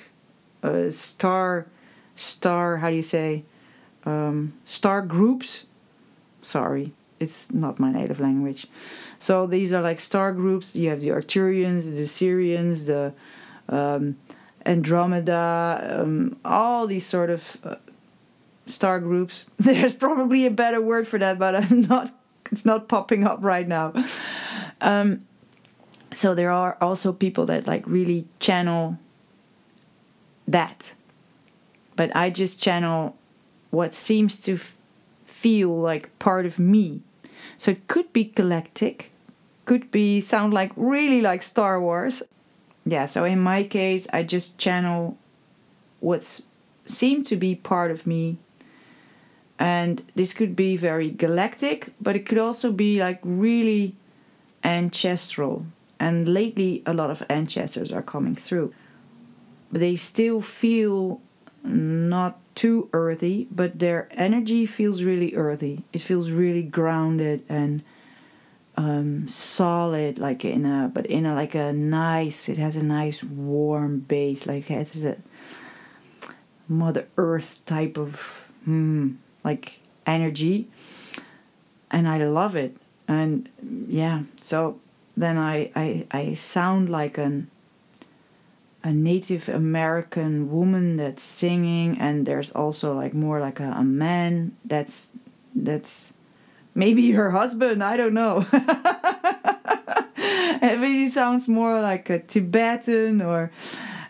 uh, 0.64 0.90
star 0.90 1.68
star 2.16 2.78
how 2.78 2.90
do 2.90 2.96
you 2.96 3.02
say 3.02 3.44
um, 4.06 4.54
star 4.66 5.02
groups. 5.02 5.66
Sorry, 6.42 6.94
it's 7.20 7.52
not 7.52 7.80
my 7.80 7.92
native 7.92 8.20
language. 8.20 8.68
So 9.20 9.46
these 9.46 9.72
are 9.72 9.82
like 9.82 10.00
star 10.00 10.32
groups. 10.34 10.76
You 10.76 10.90
have 10.90 11.02
the 11.02 11.10
Arcturians, 11.10 11.84
the 11.84 12.04
sirians 12.04 12.88
the 12.88 13.14
um, 13.70 14.18
Andromeda, 14.66 16.02
um, 16.02 16.38
all 16.44 16.88
these 16.88 17.06
sort 17.06 17.30
of 17.30 17.58
uh, 17.64 17.76
star 18.66 19.00
groups. 19.00 19.46
There's 19.58 19.94
probably 19.94 20.46
a 20.46 20.52
better 20.52 20.82
word 20.82 21.08
for 21.08 21.20
that, 21.20 21.40
but 21.40 21.56
I'm 21.56 21.82
not. 21.82 22.12
It's 22.52 22.66
not 22.66 22.90
popping 22.90 23.26
up 23.26 23.40
right 23.42 23.66
now. 23.66 23.94
Um, 24.82 25.26
so 26.14 26.36
there 26.36 26.52
are 26.52 26.78
also 26.82 27.14
people 27.14 27.46
that 27.46 27.66
like 27.66 27.86
really 27.88 28.28
channel 28.40 28.98
that, 30.48 30.94
but 31.96 32.14
I 32.16 32.30
just 32.30 32.62
channel 32.62 33.16
what 33.70 33.94
seems 33.94 34.38
to 34.42 34.56
f- 34.56 34.76
feel 35.42 35.72
like 35.90 36.18
part 36.20 36.46
of 36.46 36.60
me 36.60 37.02
so 37.58 37.72
it 37.72 37.88
could 37.88 38.12
be 38.12 38.24
galactic, 38.24 39.12
could 39.66 39.92
be 39.92 40.20
sound 40.20 40.54
like 40.54 40.72
really 40.76 41.22
like 41.22 41.44
Star 41.44 41.80
Wars. 41.80 42.24
Yeah, 42.86 43.06
so 43.06 43.24
in 43.24 43.40
my 43.40 43.64
case, 43.64 44.08
I 44.12 44.24
just 44.24 44.58
channel 44.58 45.18
what's 46.00 46.42
seemed 46.86 47.26
to 47.28 47.36
be 47.36 47.56
part 47.56 47.92
of 47.92 48.08
me. 48.08 48.38
And 49.60 50.02
this 50.16 50.34
could 50.34 50.56
be 50.56 50.76
very 50.76 51.12
galactic, 51.12 51.94
but 52.02 52.16
it 52.16 52.26
could 52.26 52.40
also 52.40 52.72
be 52.72 53.00
like 53.00 53.20
really 53.24 53.96
ancestral. 54.64 55.68
And 56.00 56.28
lately, 56.28 56.82
a 56.88 56.94
lot 56.94 57.12
of 57.12 57.22
ancestors 57.30 57.92
are 57.92 58.02
coming 58.02 58.36
through. 58.36 58.74
But 59.72 59.82
they 59.82 59.96
still 59.96 60.42
feel 60.42 61.22
not 61.64 62.40
too 62.56 62.90
earthy, 62.94 63.48
but 63.52 63.80
their 63.80 64.08
energy 64.12 64.66
feels 64.66 65.04
really 65.04 65.36
earthy. 65.36 65.84
It 65.94 66.02
feels 66.02 66.32
really 66.32 66.64
grounded 66.64 67.44
and 67.50 67.84
um, 68.78 69.28
solid, 69.28 70.18
like 70.18 70.46
in 70.46 70.66
a, 70.66 70.92
but 70.94 71.06
in 71.06 71.26
a 71.26 71.36
like 71.36 71.56
a 71.56 71.74
nice. 71.74 72.50
It 72.50 72.58
has 72.58 72.76
a 72.76 72.84
nice 72.84 73.24
warm 73.24 74.00
base, 74.00 74.48
like 74.48 74.70
it 74.72 74.88
has 74.90 75.04
a 75.04 75.18
Mother 76.68 77.08
Earth 77.18 77.60
type 77.66 77.98
of 77.98 78.46
hmm, 78.66 79.14
like 79.44 79.80
energy, 80.06 80.70
and 81.90 82.08
I 82.08 82.24
love 82.26 82.56
it. 82.56 82.78
And 83.08 83.50
yeah, 83.88 84.24
so 84.42 84.80
then 85.18 85.38
I 85.38 85.72
I, 85.76 86.08
I 86.12 86.34
sound 86.34 86.90
like 86.90 87.18
an 87.18 87.50
a 88.84 88.92
Native 88.92 89.48
American 89.48 90.52
woman 90.52 90.98
that's 90.98 91.24
singing, 91.24 91.98
and 92.00 92.26
there's 92.26 92.52
also 92.52 92.94
like 92.96 93.14
more 93.14 93.40
like 93.40 93.60
a, 93.60 93.72
a 93.72 93.84
man 93.84 94.56
that's 94.66 95.10
that's 95.56 96.14
maybe 96.74 97.12
her 97.12 97.32
husband. 97.32 97.84
I 97.84 97.98
don't 97.98 98.14
know. 98.14 98.46
but 100.62 100.84
he 100.84 101.10
sounds 101.10 101.48
more 101.48 101.82
like 101.82 102.10
a 102.10 102.20
Tibetan, 102.20 103.22
or 103.22 103.52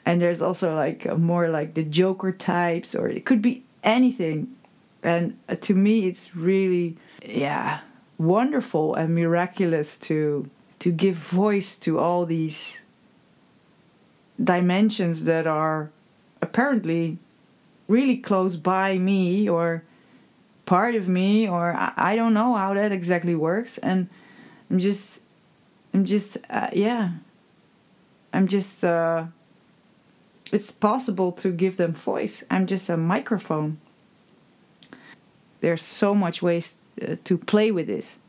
and 0.05 0.21
there's 0.21 0.41
also 0.41 0.75
like 0.75 1.05
more 1.17 1.49
like 1.49 1.73
the 1.73 1.84
Joker 1.84 2.31
types, 2.31 2.95
or 2.95 3.10
it 3.10 3.25
could 3.25 3.41
be 3.41 3.63
anything. 3.84 4.55
And 5.03 5.38
uh, 5.49 5.55
to 5.55 5.73
me, 5.73 6.07
it's 6.07 6.36
really 6.36 6.97
yeah 7.25 7.81
wonderful 8.17 8.95
and 8.95 9.15
miraculous 9.15 9.97
to 9.97 10.49
to 10.79 10.91
give 10.91 11.15
voice 11.15 11.77
to 11.77 11.99
all 11.99 12.25
these 12.25 12.80
dimensions 14.43 15.25
that 15.25 15.47
are 15.47 15.91
apparently 16.41 17.17
really 17.88 18.17
close 18.17 18.56
by 18.56 18.97
me 18.97 19.47
or 19.47 19.84
part 20.65 20.95
of 20.95 21.08
me 21.08 21.47
or 21.47 21.75
I, 21.75 22.15
don't 22.15 22.34
know 22.34 22.56
how 22.56 22.73
that 22.73 22.91
exactly 22.91 23.36
works. 23.36 23.77
And 23.77 24.08
I'm 24.69 24.80
just 24.80 25.21
I'm 25.93 26.06
just 26.06 26.38
uh, 26.49 26.69
yeah. 26.73 27.12
I'm 28.34 28.47
just 28.47 28.84
uh, 28.84 29.25
it's 30.51 30.71
possible 30.71 31.32
to 31.34 31.51
give 31.51 31.77
them 31.77 31.93
voice. 31.93 32.43
I'm 32.49 32.65
just 32.65 32.89
a 32.89 32.97
microphone. 32.97 33.80
There's 35.60 35.84
so 35.84 36.15
much 36.15 36.41
ways 36.41 36.75
uh, 37.01 37.17
to 37.25 37.38
play 37.38 37.71
with 37.71 37.88
this 37.88 38.19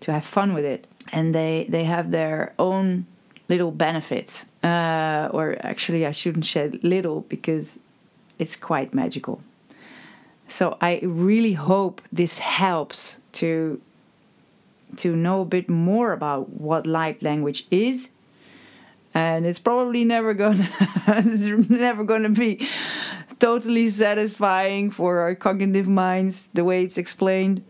to 0.00 0.12
have 0.12 0.24
fun 0.24 0.52
with 0.52 0.64
it. 0.64 0.86
And 1.12 1.34
they 1.34 1.66
they 1.68 1.84
have 1.84 2.10
their 2.10 2.54
own 2.58 3.06
little 3.48 3.70
benefits. 3.70 4.46
Uh, 4.62 5.28
or 5.32 5.56
actually, 5.60 6.06
I 6.06 6.12
shouldn't 6.12 6.44
say 6.44 6.68
little 6.82 7.22
because 7.22 7.80
it's 8.38 8.56
quite 8.56 8.94
magical. 8.94 9.42
So 10.48 10.76
I 10.80 11.00
really 11.02 11.54
hope 11.54 12.02
this 12.12 12.38
helps 12.38 13.18
to 13.40 13.80
to 14.96 15.16
know 15.16 15.40
a 15.40 15.44
bit 15.46 15.70
more 15.70 16.12
about 16.12 16.50
what 16.50 16.86
light 16.86 17.22
language 17.22 17.66
is. 17.70 18.10
And 19.14 19.46
it's 19.46 19.58
probably 19.58 20.04
never 20.04 20.34
gonna 20.34 20.68
it's 21.06 21.46
never 21.70 22.04
gonna 22.04 22.30
be 22.30 22.68
totally 23.38 23.88
satisfying 23.88 24.90
for 24.90 25.18
our 25.20 25.34
cognitive 25.34 25.88
minds 25.88 26.48
the 26.54 26.64
way 26.64 26.84
it's 26.84 26.98
explained. 26.98 27.64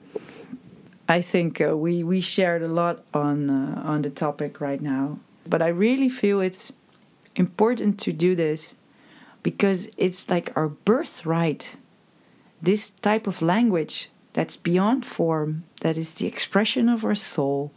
I 1.08 1.22
think 1.22 1.60
uh, 1.60 1.76
we 1.76 2.02
we 2.04 2.20
shared 2.20 2.62
a 2.62 2.68
lot 2.68 3.04
on 3.14 3.50
uh, 3.50 3.82
on 3.84 4.02
the 4.02 4.10
topic 4.10 4.60
right 4.60 4.80
now. 4.80 5.18
But 5.48 5.62
I 5.62 5.68
really 5.68 6.08
feel 6.08 6.40
it's 6.40 6.72
important 7.36 7.98
to 8.00 8.12
do 8.12 8.34
this 8.34 8.74
because 9.42 9.90
it's 9.96 10.30
like 10.30 10.56
our 10.56 10.68
birthright. 10.68 11.76
This 12.60 12.90
type 12.90 13.26
of 13.26 13.42
language 13.42 14.10
that's 14.32 14.56
beyond 14.56 15.04
form, 15.04 15.64
that 15.80 15.98
is 15.98 16.14
the 16.14 16.26
expression 16.26 16.88
of 16.88 17.04
our 17.04 17.14
soul, 17.14 17.72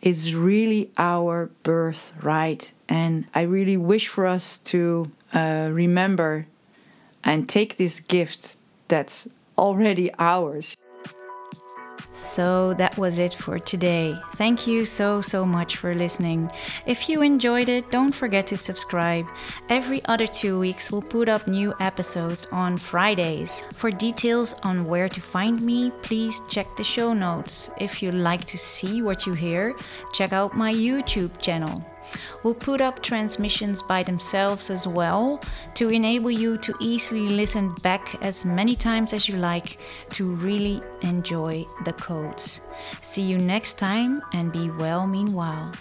is 0.00 0.34
really 0.34 0.90
our 0.98 1.50
birthright. 1.62 2.72
And 2.88 3.26
I 3.34 3.42
really 3.42 3.76
wish 3.76 4.08
for 4.08 4.26
us 4.26 4.58
to 4.58 5.10
uh, 5.32 5.68
remember 5.70 6.46
and 7.22 7.48
take 7.48 7.76
this 7.76 8.00
gift 8.00 8.56
that's 8.88 9.28
already 9.56 10.10
ours. 10.18 10.76
So 12.14 12.74
that 12.74 12.96
was 12.98 13.18
it 13.18 13.34
for 13.34 13.58
today. 13.58 14.18
Thank 14.36 14.66
you 14.66 14.84
so, 14.84 15.20
so 15.20 15.44
much 15.44 15.78
for 15.78 15.94
listening. 15.94 16.50
If 16.86 17.08
you 17.08 17.22
enjoyed 17.22 17.68
it, 17.68 17.90
don't 17.90 18.14
forget 18.14 18.46
to 18.48 18.56
subscribe. 18.56 19.26
Every 19.68 20.04
other 20.04 20.26
two 20.26 20.58
weeks, 20.58 20.92
we'll 20.92 21.02
put 21.02 21.28
up 21.28 21.48
new 21.48 21.74
episodes 21.80 22.46
on 22.52 22.76
Fridays. 22.78 23.64
For 23.72 23.90
details 23.90 24.54
on 24.62 24.84
where 24.84 25.08
to 25.08 25.20
find 25.20 25.60
me, 25.62 25.90
please 26.02 26.40
check 26.48 26.76
the 26.76 26.84
show 26.84 27.12
notes. 27.12 27.70
If 27.78 28.02
you 28.02 28.12
like 28.12 28.44
to 28.46 28.58
see 28.58 29.02
what 29.02 29.26
you 29.26 29.32
hear, 29.32 29.74
check 30.12 30.32
out 30.32 30.56
my 30.56 30.72
YouTube 30.72 31.40
channel. 31.40 31.82
We'll 32.42 32.54
put 32.54 32.80
up 32.80 33.02
transmissions 33.02 33.82
by 33.82 34.02
themselves 34.02 34.70
as 34.70 34.86
well 34.86 35.40
to 35.74 35.90
enable 35.90 36.30
you 36.30 36.58
to 36.58 36.74
easily 36.80 37.28
listen 37.28 37.74
back 37.82 38.16
as 38.22 38.44
many 38.44 38.76
times 38.76 39.12
as 39.12 39.28
you 39.28 39.36
like 39.36 39.80
to 40.10 40.34
really 40.36 40.82
enjoy 41.02 41.64
the 41.84 41.92
codes. 41.92 42.60
See 43.00 43.22
you 43.22 43.38
next 43.38 43.78
time 43.78 44.22
and 44.32 44.52
be 44.52 44.70
well 44.70 45.06
meanwhile. 45.06 45.72